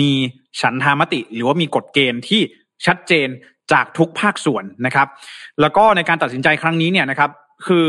[0.00, 0.12] มี
[0.60, 2.40] ฉันทามติ หรือว่ามีกฎเกณฑ์ที่
[2.86, 3.28] ชัดเจน
[3.72, 5.08] จากทุกภาคส่วนนะครับ
[5.60, 7.30] แล้วก็ในการตัดสินใจครั้งนี้เนี่ยนะครับ
[7.66, 7.88] คือ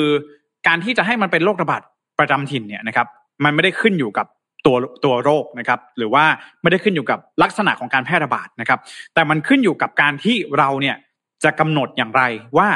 [0.67, 1.81] การที่จะให้มันเป็นโรคระบาด
[2.19, 3.07] ประจำถิ่นเนี่ยนะครับ
[3.43, 4.27] มันไม่ได้ขึ้นอยู่กับ
[4.65, 6.25] ตัวตัวโรคนะครับ หรือว่า
[6.61, 8.79] ไม่ได้ขึ้นอยู่กับลักษณะของการแพร่ระบาดนะครับ
[9.13, 10.95] แต่มันขึ้นอยู่กับการที่เราเนี่ย
[11.43, 12.21] จะกำหนดอย่างไร
[12.57, 12.67] ว่า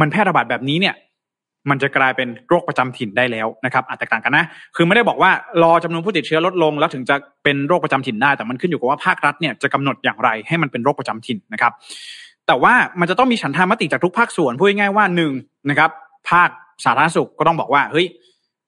[0.00, 0.94] มันแพร่ระบาดแบบนี้เนี่ย
[1.70, 4.44] มันจะกลายเป็นโรคประจำถิ่นได้แล้วนะครับอาจแตกต่างกันนะ
[4.76, 5.30] คือไม่ได้บอกว่า
[5.62, 11.72] รอจำนวนผู้ติดเชื้อลดลง แล้วถึงจะเป็นโรคประจำถิ่นได้ แต่มันขึ้นอยู่กับว่าภาครัฐเนี่ยจะกำหนดอย่างไรให้มันเป็นโรคประจำถิ่นนะครับ
[12.46, 15.32] แต่ว่ามันจะต้องมีฉันทามติจากทุกภาคส่วนพูดง่ายๆว่าหนึ่ง
[15.70, 15.90] นะครับ
[16.30, 16.48] ภาค
[16.84, 18.06] สาธารณสุขก็ต้องบอกว่าเฮ้ย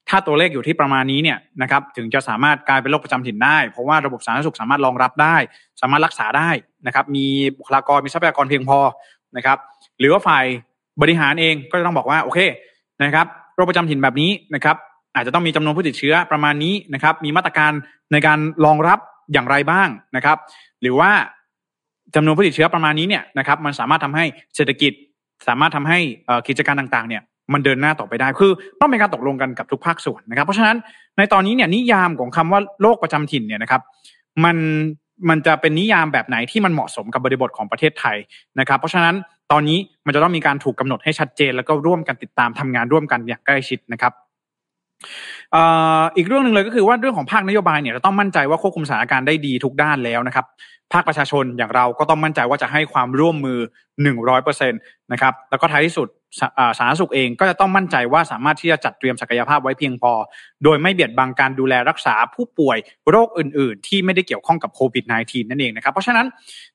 [0.09, 5.37] ถ้าตัวเลขอยู่ที่ประมาณนี้เนี่ยนะครับถึงจะสามารถกลายเป็นโรคประจำถิ่นได้ เพราะว่าระบบสาธารณสุขสามารถรองรับได้
[5.81, 6.51] สามารถรักษาได้
[6.87, 7.27] นะครับ มี
[7.59, 8.79] บุคลากรมีทรัพยากรเพียงพอ
[9.37, 9.59] นะครับ
[9.99, 10.45] หรือว่าฝ่าย
[11.03, 12.39] บริหารเองก็จะต้องบอกว่าโอเค
[13.05, 14.77] นะครับโรคประจำถิ่นแบบนี้นะครับ
[15.15, 17.73] อาจจะต้องมีจำนวนผู้ติดเชื้อประมาณนี้นะครับ มีมาตรการ
[18.13, 18.99] ในการรองรับ
[19.33, 20.39] อย่างไรบ้างนะครับ
[20.83, 21.11] หรือว่า
[22.15, 24.25] จำนวนผู้ติดเชื้อประมาณนี้เนี่ยนะครับมันสามารถทำให้
[24.57, 24.93] เศรษฐกิจ
[25.49, 25.99] สามารถทำให้
[26.49, 30.77] กิจการต่างๆเนี่ยมันเดินหน้าต่อไปได้คือต้องเป็นการตกลงกันกับทุกภาคส่วนนะครับ เพราะฉะนั้น
[31.19, 33.83] ในตอนนี้เนี่ยนิยามของคำว่าโรคประจำถิ่นเนี่ยนะครับ
[34.45, 34.57] มัน
[35.29, 38.17] มันจะเป็นนิยามแบบไหนที่มันเหมาะสมกับบริบทของประเทศไทย
[38.59, 39.15] นะครับ เพราะฉะนั้น
[39.53, 44.13] ตอนนี้มันจะต้องมีการถูกกาหนดให้ชัดเจน แล้วก็ร่วมกันติดตามทำงานร่วมกันอย่างใกล้ชิดนะครับ
[46.17, 50.47] อีกเรื่องหนึ่งเลยก็คือว่าเรื่องของภาคนโยบายเนี่ยเราต้องมั่นใจว่าควบคุมสถานการณ์ได้ดีทุกด้านแล้วนะครับ
[50.93, 53.59] ภาคประชาชนอย่างเราก็ต้องมั่นใจว่าจะให้ความร่วมมือ
[54.03, 54.77] หนึ่งร้อยเปอร์เซ็นต
[55.13, 56.09] นะครับแล้วก็ท้ายที่สุด
[56.41, 60.13] สาธารณสุขเองก็จะต้องมั่นใจว่าสามารถที่จะจัดเตรียมศักยภาพไว้เพียงพอ
[60.65, 62.79] โดยไม่เบียดบังการดูแลรักษาผู้ป่วย
[63.11, 66.27] โรคอื่น ๆ ที่ไม่ได้เกี่ยวข้องกับโควิด -19 นั่นเองนะครับ เพราะฉะนั้น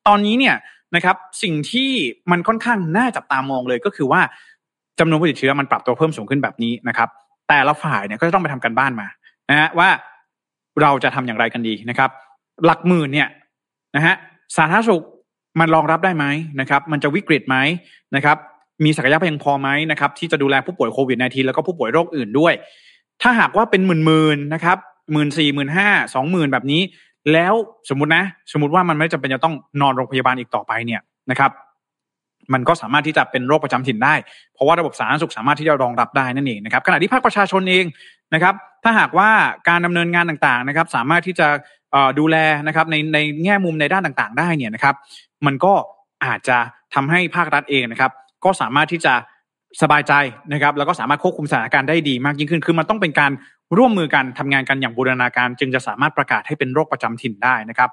[0.08, 0.56] ตอนนี้เนี่ย
[0.96, 1.92] นะครับสิ่งที่
[2.32, 4.22] มันค่อนข้างน่าจับตามองเลยก็คือว่า
[5.00, 7.10] จำนวนผู้ติดเชื้อมันปรับตัวเพิ่มสูงขึ้นแบบนี้นะครับ
[7.50, 9.08] แต่ละฝ่ายเนี่ยก็จะต้องไปทำกันบ้านมา
[9.50, 9.90] นะฮะว่า
[10.82, 12.10] เราจะทำอย่างไรกันดีนะครับ
[12.66, 13.28] หลักหมื่นเนี่ย
[13.96, 14.16] นะฮะ
[14.56, 15.04] สาธารณสุข
[15.60, 16.26] มันรองรับได้ไหม
[16.60, 17.58] นะครับ มันจะวิกฤตไหม
[18.16, 18.38] นะครับ
[18.84, 22.54] มีศักยภาพเพียงพอไหมนะครับที่จะดูแลผู้ป่วยโควิด -19 แล้วก็ผู้ป่วยโรคอื่นด้วย
[23.22, 24.78] ถ้าหากว่าเป็นหมื่นๆนะครับ
[25.12, 26.82] หมื่นสี่หมื่นห้าสองหมื่นแบบนี้
[27.34, 27.54] แล้ว
[27.90, 31.52] สมมตินะ สมมติว่ามันไม่จำเป็นจะต้องนอนโรงพยาบาลอีกต่อไปเนี่ยนะครับ
[32.54, 34.14] มันก็สามารถที่จะเป็นโรคประจำถิ่นได้
[34.54, 37.86] เพราะว่าระบบสาธารณสุขสามารถที่จะรองรับได้นั่นเองนะครับขณะที่ภาคประชาชนเอง
[38.34, 39.30] นะครับ ถ้าหากว่า
[39.70, 41.48] การดำเนินงานต่างๆนะครับ สามารถที่จะ
[42.20, 44.96] ดูแลนะครับในในแง่มุมในด้านต่างๆ ได้เนี่ยนะครับ
[45.46, 45.74] มันก็
[46.26, 46.58] อาจจะ
[46.94, 48.12] ทำให้ภาครัฐเองนะครับ
[48.46, 49.14] ก็สามารถที่จะ
[49.82, 50.14] สบายใจ
[50.54, 53.32] นะครับ แล้วก็สามารถควบคุมสถานการณ์ได้ดีมากยิ่งขึ้น คือมันต้องเป็นการ
[53.78, 57.90] ร่วมมือกันทำงานกันอย่างบูรณาการ จึงจะสามารถประกาศให้เป็นโรคประจำถิ่นได้นะครับ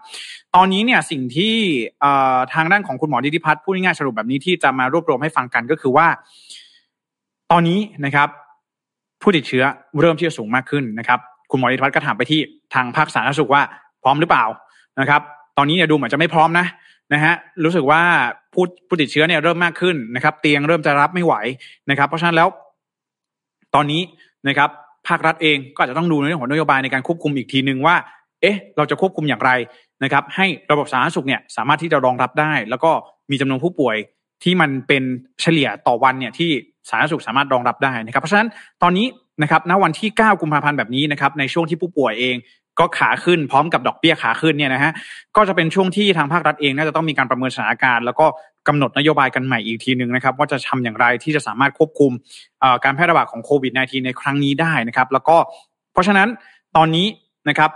[0.55, 1.55] ตอนนี้เนี่ยสิ่งที่
[2.55, 6.07] ทางด้านของคุณหมอดิติพัฒน์พูดง่ายๆสรุปแบบนี้ที่จะมารวบรวมให้ฟังกันก็คือว่า
[7.51, 8.29] ตอนนี้นะครับ
[9.23, 9.65] ผู้ติดเชื้อ
[10.01, 11.19] เริ่มที่จะสูงมากขึ้นนะครับ
[11.51, 12.41] คุณหมอดิติพัฒน์ก็ถามไปที่
[12.75, 13.63] ทางภาคสาธารณสุขว่า
[14.03, 14.45] พร้อมหรือเปล่า
[15.01, 15.21] นะครับ
[15.57, 16.67] ตอนนี้เนี่ยดูเหมือนจะไม่พร้อมนะ
[17.12, 18.03] นะฮะรู้สึกว่า
[18.55, 21.35] ผู้ผู้ติดเชื้อเนี่ยเริ่มมากขึ้นนะครับ เตียงเริ่มจะรับไม่ไหว
[21.90, 22.49] นะครับ เพราะฉะนั้นแล้ว
[23.75, 24.03] ตอนนี้
[24.49, 24.71] นะครับ
[25.09, 27.97] ภาครัฐเองก็อาจจะต้องดูในเรื่องของนโยบายในการควบคุมอีกทีนึงว่า
[28.40, 29.51] เอ๊ะ เราจะควบคุมอย่างไร
[30.05, 32.90] นะครับ ให้ระบบสาธารณสุขเนี่ยสามารถที่จะรองรับได้ แล้วก็
[33.31, 33.97] มีจำนวนผู้ป่วย
[34.44, 35.03] ที่มันเป็น
[35.40, 36.51] เฉลี่ยต่อวันเนี่ยที่
[36.88, 38.49] สาธารณสุขสามารถรองรับได้นะครับ เพราะฉะนั้น
[38.83, 39.07] ตอนนี้
[39.42, 42.37] นะครับณวันที่ 9 กุมภาพันธ์แบบนี้นะครับในช่วงที่ผู้ป่วยเอง
[42.79, 44.93] ก็ขาขึ้นพร้อมกับดอกเบี้ยขาขึ้นเนี่ยนะฮะ
[45.37, 48.27] ก็จะเป็นช่วงที่ทางภาครัฐเองน่าจะต้องมีการประเมินสถานการณ์แล้วก็
[48.69, 52.12] กำหนดนโยบายกันใหม่อีกทีหนึ่งนะครับว่าจะทำอย่างไรที่จะสามารถควบคุม
[52.85, 55.37] การแพร่ระบาดของโควิด -19 ในครั้งนี้ได้นะครับ แล้วก็
[55.93, 56.29] เพราะฉะนั้น
[56.77, 57.07] ตอนนี้
[57.49, 57.71] นะครับ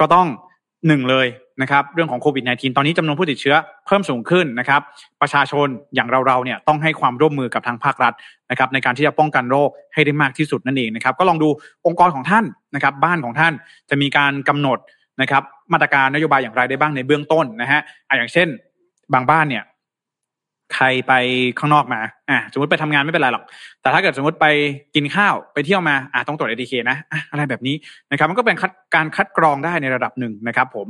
[0.00, 0.26] ก็ต้อง
[0.86, 1.26] หนึ่งเลย
[1.62, 3.54] นะครับเรื่องของโควิด -19 ตอนนี้จำนวนผู้ติดเชื้อ
[3.86, 4.80] เพิ่มสูงขึ้นนะครับ
[5.20, 8.12] ประชาชนอย่างเราๆเนี่ยต้องให้ความร่วมมือกับทางภาครัฐ
[8.50, 11.48] นะครับ ในการที่จะป้องกันโรคให้ได้มากที่สุดนั่นเองนะครับ ก็ลองดู
[11.86, 13.52] องค์กรของท่านนะครับ บ้านของท่าน
[13.90, 14.78] จะมีการกำหนด
[15.20, 15.42] นะครับ
[15.72, 17.80] มาตรการนโยบายอย่างไรได้บ้างในเบื้องต้นนะฮะ
[18.18, 18.48] อย่างเช่น
[19.14, 19.64] บางบ้านเนี่ย
[20.74, 21.12] ใครไป
[21.58, 22.00] ข้างนอกมา
[22.30, 23.44] อ่าสมมติไปทำงานไม่เป็นไรหรอก
[23.82, 24.46] แต่ถ้าเกิดสมมติไป
[24.94, 27.76] กินข้าวไปเที่ยวมา อ่าต้องตรวจเอทีเคนะอะอะไรแบบนี้
[28.10, 28.56] นะครับ มันก็เป็น
[28.94, 30.86] การคัดกรองได้ในระดับหนึ่งนะครับผม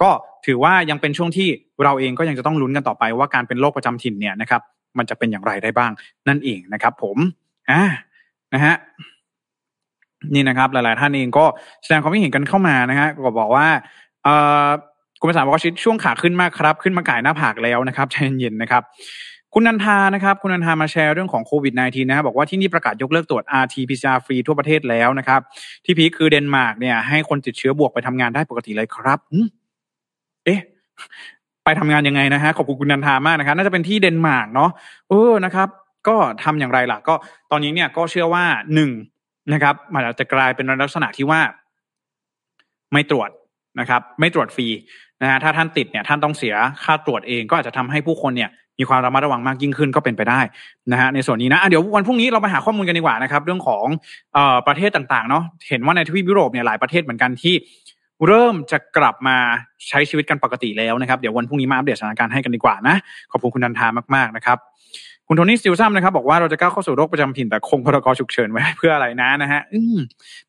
[0.00, 0.10] ก็
[0.46, 1.48] ถือว่ายังเป็นช่วงที่
[1.84, 4.62] เราเองก็ยังจะต้องลุ้นกันต่อไปว่าการเป็นโรคประจำถิ่นเนี่ยนะครับ
[4.98, 5.90] มันจะเป็นอย่างไรได้บ้าง
[6.28, 7.16] นั่นเองนะครับ ผม
[7.70, 7.82] อ่า
[8.54, 8.74] นะฮะ
[10.34, 11.44] นี่นะครับ หลาย ๆ ท่านเองก็
[11.82, 13.66] แสดงความคิดเห็นกันเข้ามานะฮะก็บอกว่า
[14.24, 14.68] เอ่อ
[15.20, 18.82] คุณภาษาบอกว่าชิดช่วงขาขึ้นมากครับ ขึ้นมาก่ายหน้าผากแล้วนะครับใจเย็นๆนะครับ
[19.54, 25.40] คุณนันทานะครับ คุณนันทามาแชร์เรื่องของโควิด -19 นะบอกว่าที่นี่ประกาศยกเลิกตรวจ RT-PCR ฟรีทั่วประเทศแล้วนะครับ
[25.84, 29.18] ที่ peak คือเดนมาร์กเนี่ยให้คนติดเชื้อบวกไปทำงานได้ปกติเลยครับ
[30.44, 30.60] เอ๊ะ
[31.64, 34.70] ไปทำงานยังไงนะฮะขอบคุณคุณนันทามากนะครับน่าจะเป็นที่เดนมาร์กเนาะ
[35.08, 35.68] เออนะครับ
[36.08, 37.14] ก็ทำอย่างไรล่ะ ก็
[37.50, 38.90] ตอนนี้เนี่ยก็เชื่อว่าหนึ่ง
[39.52, 41.40] นะครับมันอาจจะกลายเป็นลักษณะที่ว่า
[42.92, 43.30] ไม่ตรวจ
[43.80, 44.68] นะครับ ไม่ตรวจฟรี
[45.22, 46.54] นะฮะถ้าท่านติดเนี่ยท่านต้องเสีย
[46.84, 50.40] ค่าตรวจเองก็อาจจะทำให้ผู้คนเนี่ยมีความระมัดระวังมากยิ่งขึ้นก็เป็นไปได้
[50.92, 53.86] นะฮะในส่วนนี้นะะเดี๋ยววันพรุ่งนี้เราไปหาข้อมูลกันดีกว่านะครับเรื่องของ
[54.36, 57.54] ออประเทศต่างๆเนาะเห็นว่าในทวีปยุโรปเนี่ยหลายประเทศเหมือนกันที่
[58.26, 59.36] เริ่มจะกลับมา
[59.88, 62.96] ใช้ชีวิตกันปกติแล้วนะครับเดี๋ยววันพรุ่งนี้มาอัปเดตสถานการณ์ให้กันดีกว่านะ
[63.32, 64.58] ขอบคุณคุณนันทามากๆนะครับ
[65.26, 69.98] คุณโทนี่สติลซัมนะครับบอกว่าเราจะก้าวเข้าสู่โรคประจำถิ่นแต่คงพรกฉุกเฉินไว้เพื่ออะไรนะนะฮะอืม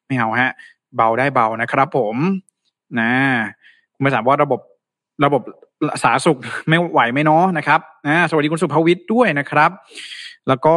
[0.05, 0.51] ไม่เอาฮะ
[0.95, 2.15] เบาได้เบานะครับ ผม
[2.99, 3.11] นะ
[4.01, 4.59] ไปถามว่าระบบ
[5.25, 5.41] ระบบ
[6.03, 9.71] สาธารณสุขไม่ไหวไหมเนาะนะครับนะสวัสดีคุณสุภวิทย์ด้วยนะครับ
[10.47, 10.75] แล้วก็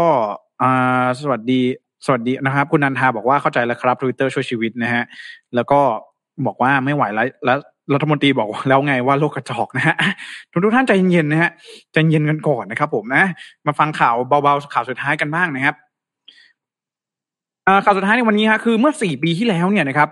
[0.62, 1.60] อ่าสวัสดี
[2.06, 5.02] สวัสดีนะครับ คุณนันทาบอกว่าเข้าใจแล้วครับทวิตเตอร์ช่วยชีวิตนะฮะ
[5.54, 5.80] แล้วก็
[6.46, 7.58] บอกว่าไม่ไหวแล้วแล้ว
[7.94, 9.96] รัฐมนตรีบอกแล้วไงว่าโลกกระจอกนะฮะ
[10.50, 11.50] ทุกทุกท่านใจเย็นๆนะฮะ
[11.92, 13.24] ใจเย็นกันก่อนนะครับ ผมนะ
[13.66, 15.76] มาฟังข่าวเบาๆข่าวสุดท้ายกันบ้างนะครับ
[17.84, 20.08] ข่าวสุดท้ายในวันนี้ฮะคือเมื่อสี่ปีที่แล้วเนี่ยนะครับ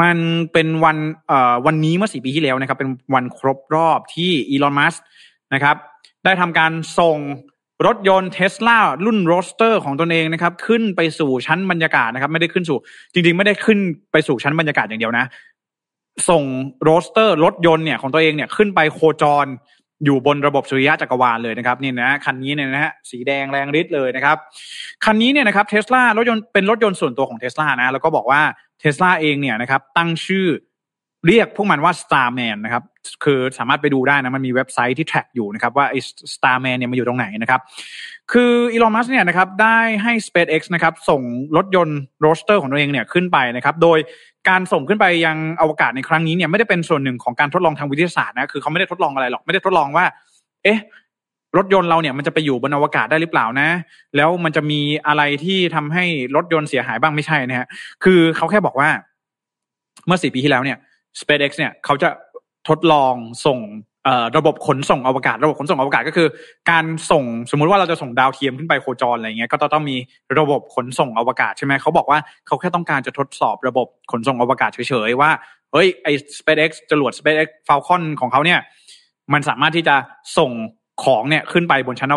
[0.00, 0.16] มัน
[0.52, 0.96] เป็นวัน
[1.28, 4.94] เอ่อวันนี้เมื่อสี่ปีที่แล้วนะครับ เป็นวันครบรอบที่อีลอนมัสก์
[5.54, 5.76] นะครับ
[6.24, 7.18] ได้ทำการส่ง
[7.86, 12.78] รถยนต์เทสลารุ่น Roadster ของตนเองนะครับ ขึ้นไปสู่ชั้นบรรยากาศนะครับ ไม่ได้ขึ้นสู่
[13.12, 13.78] จริง ๆ ไม่ได้ขึ้น
[14.12, 15.24] ไปสู่ชั้นบรรยากาศอย่างเดียวนะ
[16.28, 16.42] ส่ง
[16.82, 19.46] Roadster รถยนต์เนี่ยของตัวเองเนี่ยขึ้นไปโคจร
[20.04, 24.36] อยู่บนระบบสุริยะจักรวาลเลยนะครับนี่นะคันนี้เนี่ยนะฮะสีแดงแรงฤทธิ์เลยนะครับ
[25.04, 28.40] คันนี้เนี่ยนะครับเทสลารถยนต์เป็นรถยนต์ส่วนตัวของเทสลานะแล้วก็บอกว่า
[28.80, 30.46] เทสลาเองเนี่ยนะครับตั้งชื่อ
[31.26, 32.82] เรียกพวกมันว่า Starman นะครับ
[33.24, 35.98] คือสามารถไปดูได้นะ มันมีเว็บไซต์ที่ track อยู่นะครับ ว่าไอ้
[36.34, 37.60] Starman เนี่ยมันอยู่ตรงไหนนะครับ
[38.32, 41.22] คืออีลอนมัสก์เนี่ยนะครับได้ให้ SpaceX นะครับส่ง
[41.56, 43.98] รถยนต์ Roadster ของตัวเองเนี่ยขึ้นไปนะครับโดย
[44.48, 50.04] การส่งขึ้นไปยังอวกาศในครั้งนี้เนี่ยไม่ได้เป็นส่วนหนึ่งของการทดลองทางวิทยาศาสตร์นะคือเขาไม่ได้ทดลองอะไรหรอกไม่ได้ทดลองว่า
[50.64, 50.80] เอ๊ะ
[51.56, 53.68] รถยนต์เราเนี่ยมันจะไปอยู่บนอวกาศได้หรือเปล่านะ
[54.16, 56.04] แล้วมันจะมีอะไรที่ทำให้
[56.36, 57.66] รถยนต์เสียหายบ้างไม่ใช่นะฮะ
[58.04, 58.88] คือเขาแค่บอกว่า
[60.06, 60.78] เมื่อสี่ปีที่แล้วเนี่ย
[61.20, 62.08] SpaceX เนี่ยเขาจะ
[62.68, 63.14] ทดลอง
[63.46, 63.58] ส่ง
[64.36, 66.28] ระบบขนส่งอวกาศ ระบบขนส่งอวกาศก็คือ
[66.70, 69.96] การส่งสมมุติว่าเราจะส่งดาวเทียมขึ้นไปโคจรอะไรเงี้ยก็ต้องมี
[70.38, 75.30] ระบบขนส่งอวกาศใช่ไหมเขาบอกว่าเขาแค่ต้องการจะทดสอบระบบขนส่งอวกาศเฉยๆว่า
[75.72, 78.60] เฮ้ยไอ SpaceX จรวด SpaceX Falcon ของเขาเนี่ย
[79.32, 79.96] มันสามารถที่จะ
[80.38, 80.52] ส่ง
[81.04, 82.14] ของเนี่ยขึ้นไปบนชั้น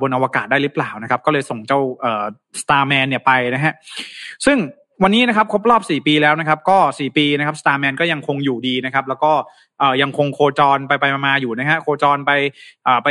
[0.00, 1.80] บนอวกาศได้หรือเปล่านะครับ ก็เลยส่งเจ้า
[2.60, 3.74] Starman เนี่ยไปนะฮะ
[4.46, 4.58] ซึ่ง
[5.02, 9.32] วันนี้นะครับครบรอบ 4 ปีแล้วนะครับ ก็ 4 ปีนะครับสตาร์แมนก็ยังคงอยู่ดีนะครับ แล้วก็
[10.02, 12.30] ยังคงโคจรไปไปมาอยู่นะฮะโคจรไป
[13.04, 13.08] ไป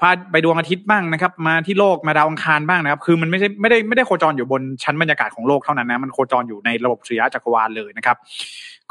[0.00, 8.16] พาไปดวงอาทิตย์บ้างนะครับ มาที่โลกมาดาวอังคารบ้างนะครับ คือมันไม่ใช่ไม่ได้ไม่ได้โคจรอยู่บนชั้นบรรยากาศของโลกเท่านั้นนะมันโคจรอยู่ในระบบสุริยะจักรวาลเลยนะครับ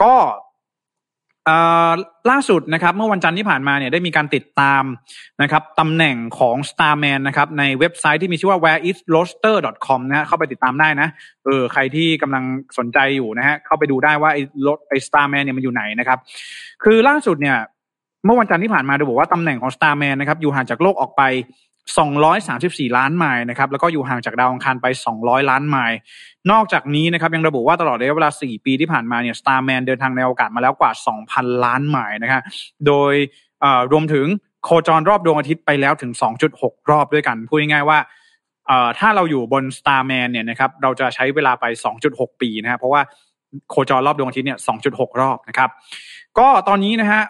[0.01, 0.13] ก็
[2.29, 4.83] ล่าสุดนะครับเมื่อวันจันทร์ที่ผ่านมาเนี่ยได้มีการติดตาม
[5.41, 11.07] นะครับตำแหน่งของ Starman นะครับในเว็บไซต์ที่มีชื่อว่า whereisroster.com นะฮะเข้าไปติดตามได้นะ
[11.45, 12.43] เออใครที่กำลัง
[12.77, 16.19] สนใจอยู่นะฮะเข้าไปดูได้ว่าไอ้รถไอ้ Starman เนี่ยมันอยู่ไหนนะครับ
[16.83, 17.57] คือล่าสุดเนี่ย
[18.25, 21.21] เมื่อวันจันทร์ที่ผ่านมาดูบอกว่าตำแหน่งของ Starman นะครับอยู่ห่างจากโลกออกไป
[21.91, 24.85] 234 ล้านไมล์นะครับแล้วก็อยู่ห่างจากดาวอังคารไป
[25.17, 25.97] 200 ล้านไมล์
[26.51, 30.91] นอกจากนี้นะครับยังระบุว่าตลอดระยะเวลา 4 ปีที่ผ่านมาเนี่ย Starman เดินทางในอวกาศมาแล้วกว่า
[31.27, 32.41] 2,000 ล้านไมล์นะครับ
[32.87, 33.13] โดย
[33.91, 34.25] รวมถึง
[34.65, 36.11] โคจรรอบดวงอาทิตย์ไปแล้วถึง
[36.51, 37.99] 2.6 รอบด้วยกัน พูดง่ายๆว่า
[38.99, 41.65] ถ้าเราอยู่บน Starman เนี่ยนะครับเราจะใช้เวลาไป
[42.03, 43.01] 2.6 ปีนะครับเพราะว่า
[43.69, 44.59] โคจรรอบดวงอาทิตย์เนี่ย
[44.89, 45.69] 2.6 รอบนะครับ
[46.39, 47.21] ก็ตอนนี้นะฮะ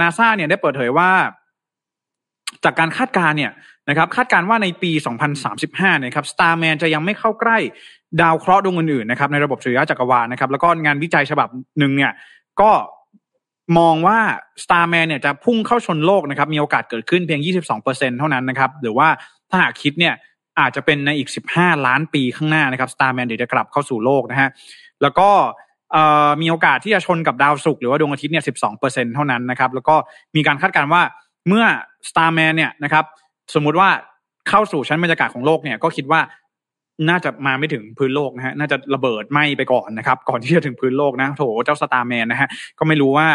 [0.00, 1.10] นาซาเนี่ยได้เปิดเผยว่า
[2.64, 3.52] จากการคาดการณ์เนี่ย
[3.88, 4.90] นะครับคาดการว่าในปี
[5.48, 7.58] 2035นะครับ Starman จะยังไม่เข้าใกล้
[8.20, 12.12] ดาวเคราะห์ดวงอื่นๆนะครับในระบบสุริยะจักรวาลนะครับแล้วก็งานวิจัยฉบับหนึ่งเนี่ย
[12.60, 12.70] ก็
[13.78, 14.18] มองว่า
[14.62, 17.40] Starman เนี่ยจะพุ่งเข้าชนโลกนะครับมีโอกาสเกิดขึ้นเพียง
[17.80, 19.08] 22%เท่านั้นนะครับหรือว่า
[19.50, 20.14] ถ้าหากคิดเนี่ย
[20.60, 24.48] อาจจะเป็นในอีก 15 ล้านปีข้างหน้านะครับ Starman เดี๋ยวจะกลับเข้าสู่โลกนะฮะ
[25.02, 25.28] แล้วก็
[26.40, 28.44] มีโอกาสที่จะชนกับดาวศุกร์หรือว่าดวงอาทิตย์เนี่ย
[28.78, 29.94] 12%เท่านั้นนะครับแล้วก็
[30.36, 31.02] มีการคาดการณ์ว่า
[31.48, 31.64] เมื่อ
[32.08, 33.04] Starman เนี่ยนะครับ
[33.54, 33.88] สมมุติว่า
[34.48, 36.20] เข้าสู่ชั้นบรรยากาศของโลกเนี่ยก็คิดว่า
[37.08, 43.28] น่าจะมาไม่ถึงพื้นโลกนะฮะน่าจะระเบิดไหมไปก่อนนะครับ ก่อนที่จะถึงพื้นโลกนะโถเจ้าสตาร์แมนนะฮะก็ไม่รู้ว่า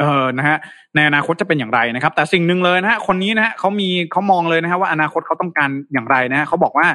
[0.00, 0.56] เออนะฮะ
[0.94, 6.86] ในอนาคตจะเป็นอย่างไรนะครับ แต่สิ่งหนึ่งเลยนะฮะคนนี้นะฮะเขามีเขามองเลยนะฮะว่าอนาคตเขาต้องการอย่างไรนะฮะเขาบอกว่า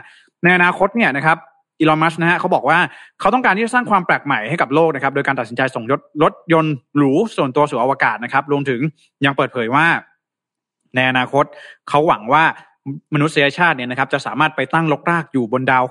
[0.44, 1.38] ในอนาคตเนี่ยนะครับ
[1.80, 2.80] อีลอนมัสนะฮะเขาบอกว่า
[3.20, 8.80] เขาต้องการที่จะสร้างความแปลกใหม่ให้กับโลกนะครับ โดยการตัดสินใจส่งรถรถยนต์หรูส่วนตัวสู่อวกาศนะครับ รวมถึง
[9.26, 9.86] ยังเปิดเผยว่า
[10.96, 11.46] ในอนาคต
[11.90, 12.44] เขาหวังว่า
[13.14, 15.84] มนุษยชาติเนี่ยนะครับจะสามารถไปตั้งลกรากอยู่บนดาว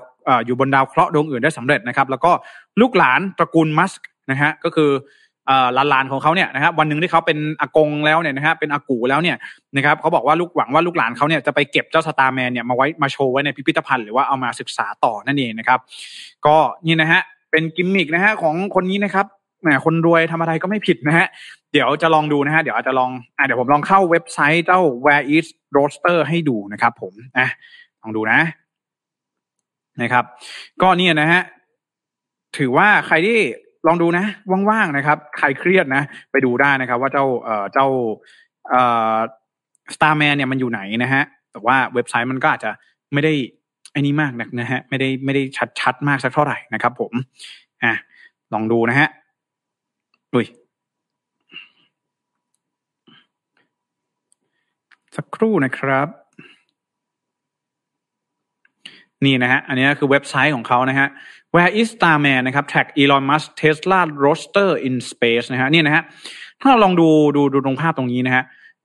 [0.45, 2.31] อยู่บนดาวเคราะห์ดวงอื่นได้สำเร็จนะครับ แล้วก็
[2.81, 4.91] ลูกหลานตระกูลมัสก์นะฮะก็คือ
[5.89, 9.37] หลานๆของเขาเนี่ยนะครับวันหนึ่งที่เขาเป็นอากงแล้วเนี่ยนะฮะเป็นอากูแล้วเนี่ย
[9.75, 15.79] นะครับเขาบอกว่าลูกหวังว่าลูกหลานเขาเนี่ยจะไปเก็บเจ้าสตาร์แมนเนี่ยมาไว้มาโชว์ไว้ในพิพิธภัณฑ์หรือว่าเอามาศึกษาต่อนั่นเองนะครับ
[16.45, 17.21] ก็นี่นะฮะ
[17.51, 19.25] เป็นกิมมิกนะฮะของคนนี้นะครับ
[19.61, 21.27] แหมคนรวยทำอะไรก็ไม่ผิดนะฮะ
[21.73, 27.47] เดี๋ยวจะลองดูนะฮะ เดี๋ยวอาจจะลองอ่าเดี๋ยวผมลองเข้าเว็บไซต์เจ้า Where is Roaster ให้ดูนะครับผมอะ
[28.01, 28.39] ลองดูนะ
[30.01, 30.25] นะครับ
[30.81, 31.41] ก็เนี่ยนะฮะ
[32.57, 33.39] ถือว่าใครที่
[33.87, 34.25] ลองดูนะ
[34.69, 37.87] ว่างๆนะครับ ใครเครียดนะ ไปดูได้นะครับ ว่าเจ้าเอ่อเจ้า
[38.69, 38.81] เอ่
[39.15, 39.17] อ
[39.93, 42.71] Starman เนี่ยมันอยู่ไหนนะฮะ แต่ว่าเว็บไซต์มันก็อาจจะ
[43.13, 43.33] ไม่ได้
[43.91, 47.13] ไอ้นี้มากนักนะฮะ ไม่ได้ไม่ได้ชัดชัดมากสักเท่าไหร่นะครับผม
[47.83, 47.93] อะ
[48.53, 49.07] ลองดูนะฮะ
[50.33, 50.47] ดุย
[55.21, 56.07] สักครู่นะครับ
[59.25, 61.07] นี่นะฮะ อันนี้คือเว็บไซต์ของเขานะฮะ
[61.53, 66.03] Where is Starman นะครับ Tag Elon Musk Tesla Roadster in Space นะฮะนี่นะฮะ
[66.59, 68.43] ถ้าเราลองดูดูดูตรงภาพตรงนี้นะฮะ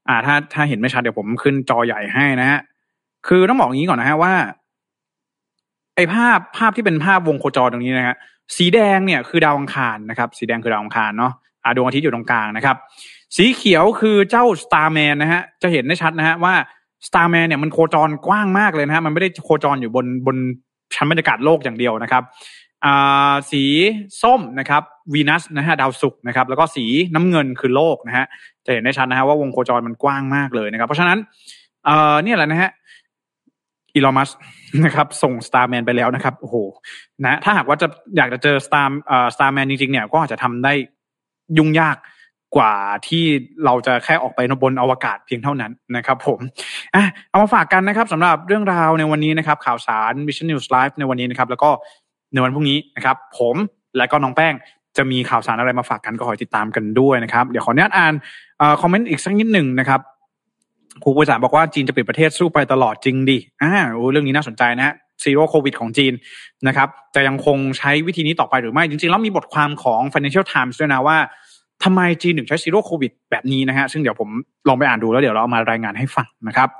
[0.08, 2.60] อ่า ถ้าถ้าเห็นไม่ชัดเดี๋ยวผมขึ้นจอใหญ่ให้นะฮะ
[3.26, 4.34] คือต้องบอกอย่างนี้ก่อนนะฮะว่า
[5.96, 8.16] ไอภาพภาพที่เป็นภาพวงโคจรตรงนี้นะฮะ
[8.56, 11.32] สีแดงเนี่ยคือดาวอังคารนะครับ สีแดงคือดาวอังคารเนาะ
[11.64, 12.76] อ่าดวงอาทิตย์อยู่ตรงกลางนะครับ
[13.36, 16.54] สีเขียวคือเจ้า Starman นนะฮะ จะเห็นได้ชัดนะฮะว่า
[17.06, 20.36] Starman เนี่ยมันโคจรกว้างมากเลยนะฮะ มันไม่ได้โคจรอยู่บนบน
[20.94, 22.22] ชั้นบรรยากาศโลกอย่างเดียวนะครับ
[23.50, 23.62] สี
[24.22, 28.26] ส้มนะครับวีนัสนะฮะดาวศุกร์นะครับ แล้วก็สีน้ำเงินคือโลกนะฮะ
[28.66, 31.18] จะเห็นได้ชัดนะฮะว่าวงโคจรมันกว้างมากเลยนะครับ เพราะฉะนั้น
[31.84, 32.70] เออเนี่ยแหละนะฮะ
[33.94, 34.30] อีลอมัส
[34.84, 36.56] นะครับส่ง Starman ไปแล้วนะครับโอ้โห
[37.22, 40.72] นะถ้าหากว่าจะอยากจะเจอ Star เอ่อ Starman จริงๆเนี่ยก็อาจจะทำได้
[41.58, 41.96] ยุ่งยาก
[42.56, 42.74] กว่า
[43.06, 43.24] ที่
[43.64, 46.38] เราจะแค่ออกไปบนอวกาศเพียงเท่านั้นนะครับผม
[46.94, 51.70] อะเอามาฝากกันนะครับสำหรับเรื่องราวในวันนี้นะครับ ข่าวสาร Mission News Live ในวันนี้นะครับ แล้วก็
[52.34, 53.56] ในวันพรุ่งนี้นะครับ ผม
[53.96, 54.54] และก็น้องแป้ง
[54.96, 58.14] จะมีข่าวสารอะไรมาฝากกันก็ขอติดตามกันด้วยนะครับ เดี๋ยวขออนุญาตอ่าน
[58.80, 60.00] คอมเมนต์อีกสักนิดหนึ่งนะครับ
[61.02, 66.12] ครูผู้สาบอกว่าจีนจะปิดประเทศสู้ไปตลอดจริงดิอ่าโอ้เรื่องนี้น่าสนใจนะฮะ Zero COVID ของจีน
[66.66, 71.18] นะครับจะยังคงใช้วิธีนี้ต่อไปหรือไม่ จริงๆ แล้วมีบทความของ Financial Times ด้วยนะว่า
[71.84, 74.28] ทำไมจีนถึงใช้ Zero COVID แบบนี้นะฮะซึ่งเดี๋ยวผม
[74.68, 76.70] ลองไปอ่านดูแล้วเดี๋ยวเราเอามารายงานให้ฟังนะครับ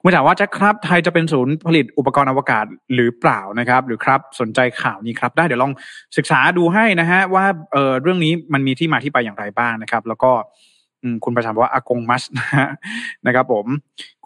[0.00, 5.72] คุณถามว่าแจ็คครับไทยจะเป็นศูนย์ผลิตอุปกรณ์อวกาศหรือเปล่านะครับ หรือครับสนใจข่าวนี้ครับ ได้เดี๋ยวลอง
[6.16, 10.30] ศึกษาดูให้นะฮะว่าเออเรื่องนี้มันมีที่มาที่ไปอย่างไรบ้างนะครับ แล้วก็
[11.24, 12.68] คุณประชาบอกว่าอากงมัสก์นะฮะ
[13.26, 13.66] นะครับ ผม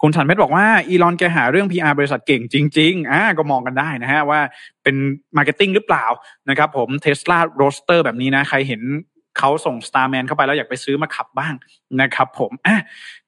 [0.01, 4.39] คุณสันเพชรบอกว่าอีลอนแกหาเรื่อง PR บริษัทเก่งจริง ๆอ่าก็มองกันได้นะฮะว่า
[4.83, 4.95] เป็น
[5.37, 6.05] marketing หรือเปล่า
[6.49, 8.81] นะครับ ผมเทสลา Roadster แบบนี้นะ ใครเห็น
[9.37, 11.53] เขาส่ง Starman เข้าไปแล้วอยากไปซื้อมาขับบ้าง
[12.01, 12.79] นะครับ ผมะ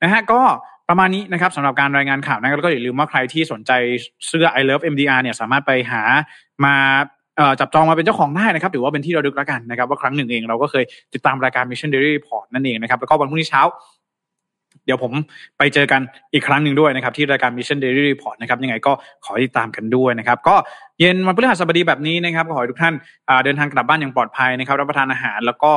[0.01, 0.41] นะฮะก็
[0.89, 3.71] ประมาณนี้นะครับสำหรับการรายงานข่าวนะแล้วก็อย่าลืมว่าใครที่สนใจ
[4.27, 6.01] เสื้อ I Love MDR เนี่ยสามารถไปหา
[6.65, 6.75] มา
[7.59, 10.83] จับจองมาเป็นเจ้าของได้นะครับถือว่าเป็นที่ระลึกแล้วกันนะครับว่าครั้งหนึ่งเองเราก็เคย
[11.13, 13.61] ติดตามรายการ Mission Daily Report นั่นเองนะครับแล้วก็วันพรุ่งนี้เช้า
[14.85, 15.11] เดี๋ยวผม
[15.57, 16.01] ไปเจอกัน
[16.33, 18.91] อีกครั้งหนึ่งด้วยนะครับ ที่รายการ Mission Daily Report นะครับยังไงก็
[19.25, 20.55] ขอติดตามกันด้วยนะครับ ก็
[20.99, 22.93] เย็นวันพฤหัสบดีแบบนี้นะครับขอให้ทุกท่าน
[23.43, 25.71] เดินทางกลับบ้านอย่างปลอดภัยนะครับรับประทานอาหารแล้วก็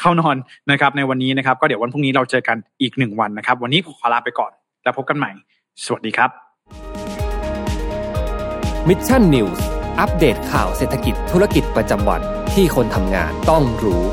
[0.00, 0.36] เข้านอน
[0.70, 4.52] นะครับในวันนี้นะครับก็เดี๋ยววันพรุ่งนี้เราเจอกันอีกหนึ่งวันนะครับ วันนี้ขอลาไปก่อน
[4.84, 5.30] แล้วพบกันใหม่
[5.84, 6.30] สวัสดีครับ
[8.88, 9.60] Mission News
[10.00, 12.20] อัปเดตข่าวเศรษฐกิจธุรกิจประจำวัน
[12.54, 14.04] ที่คนทำงานต้องรู้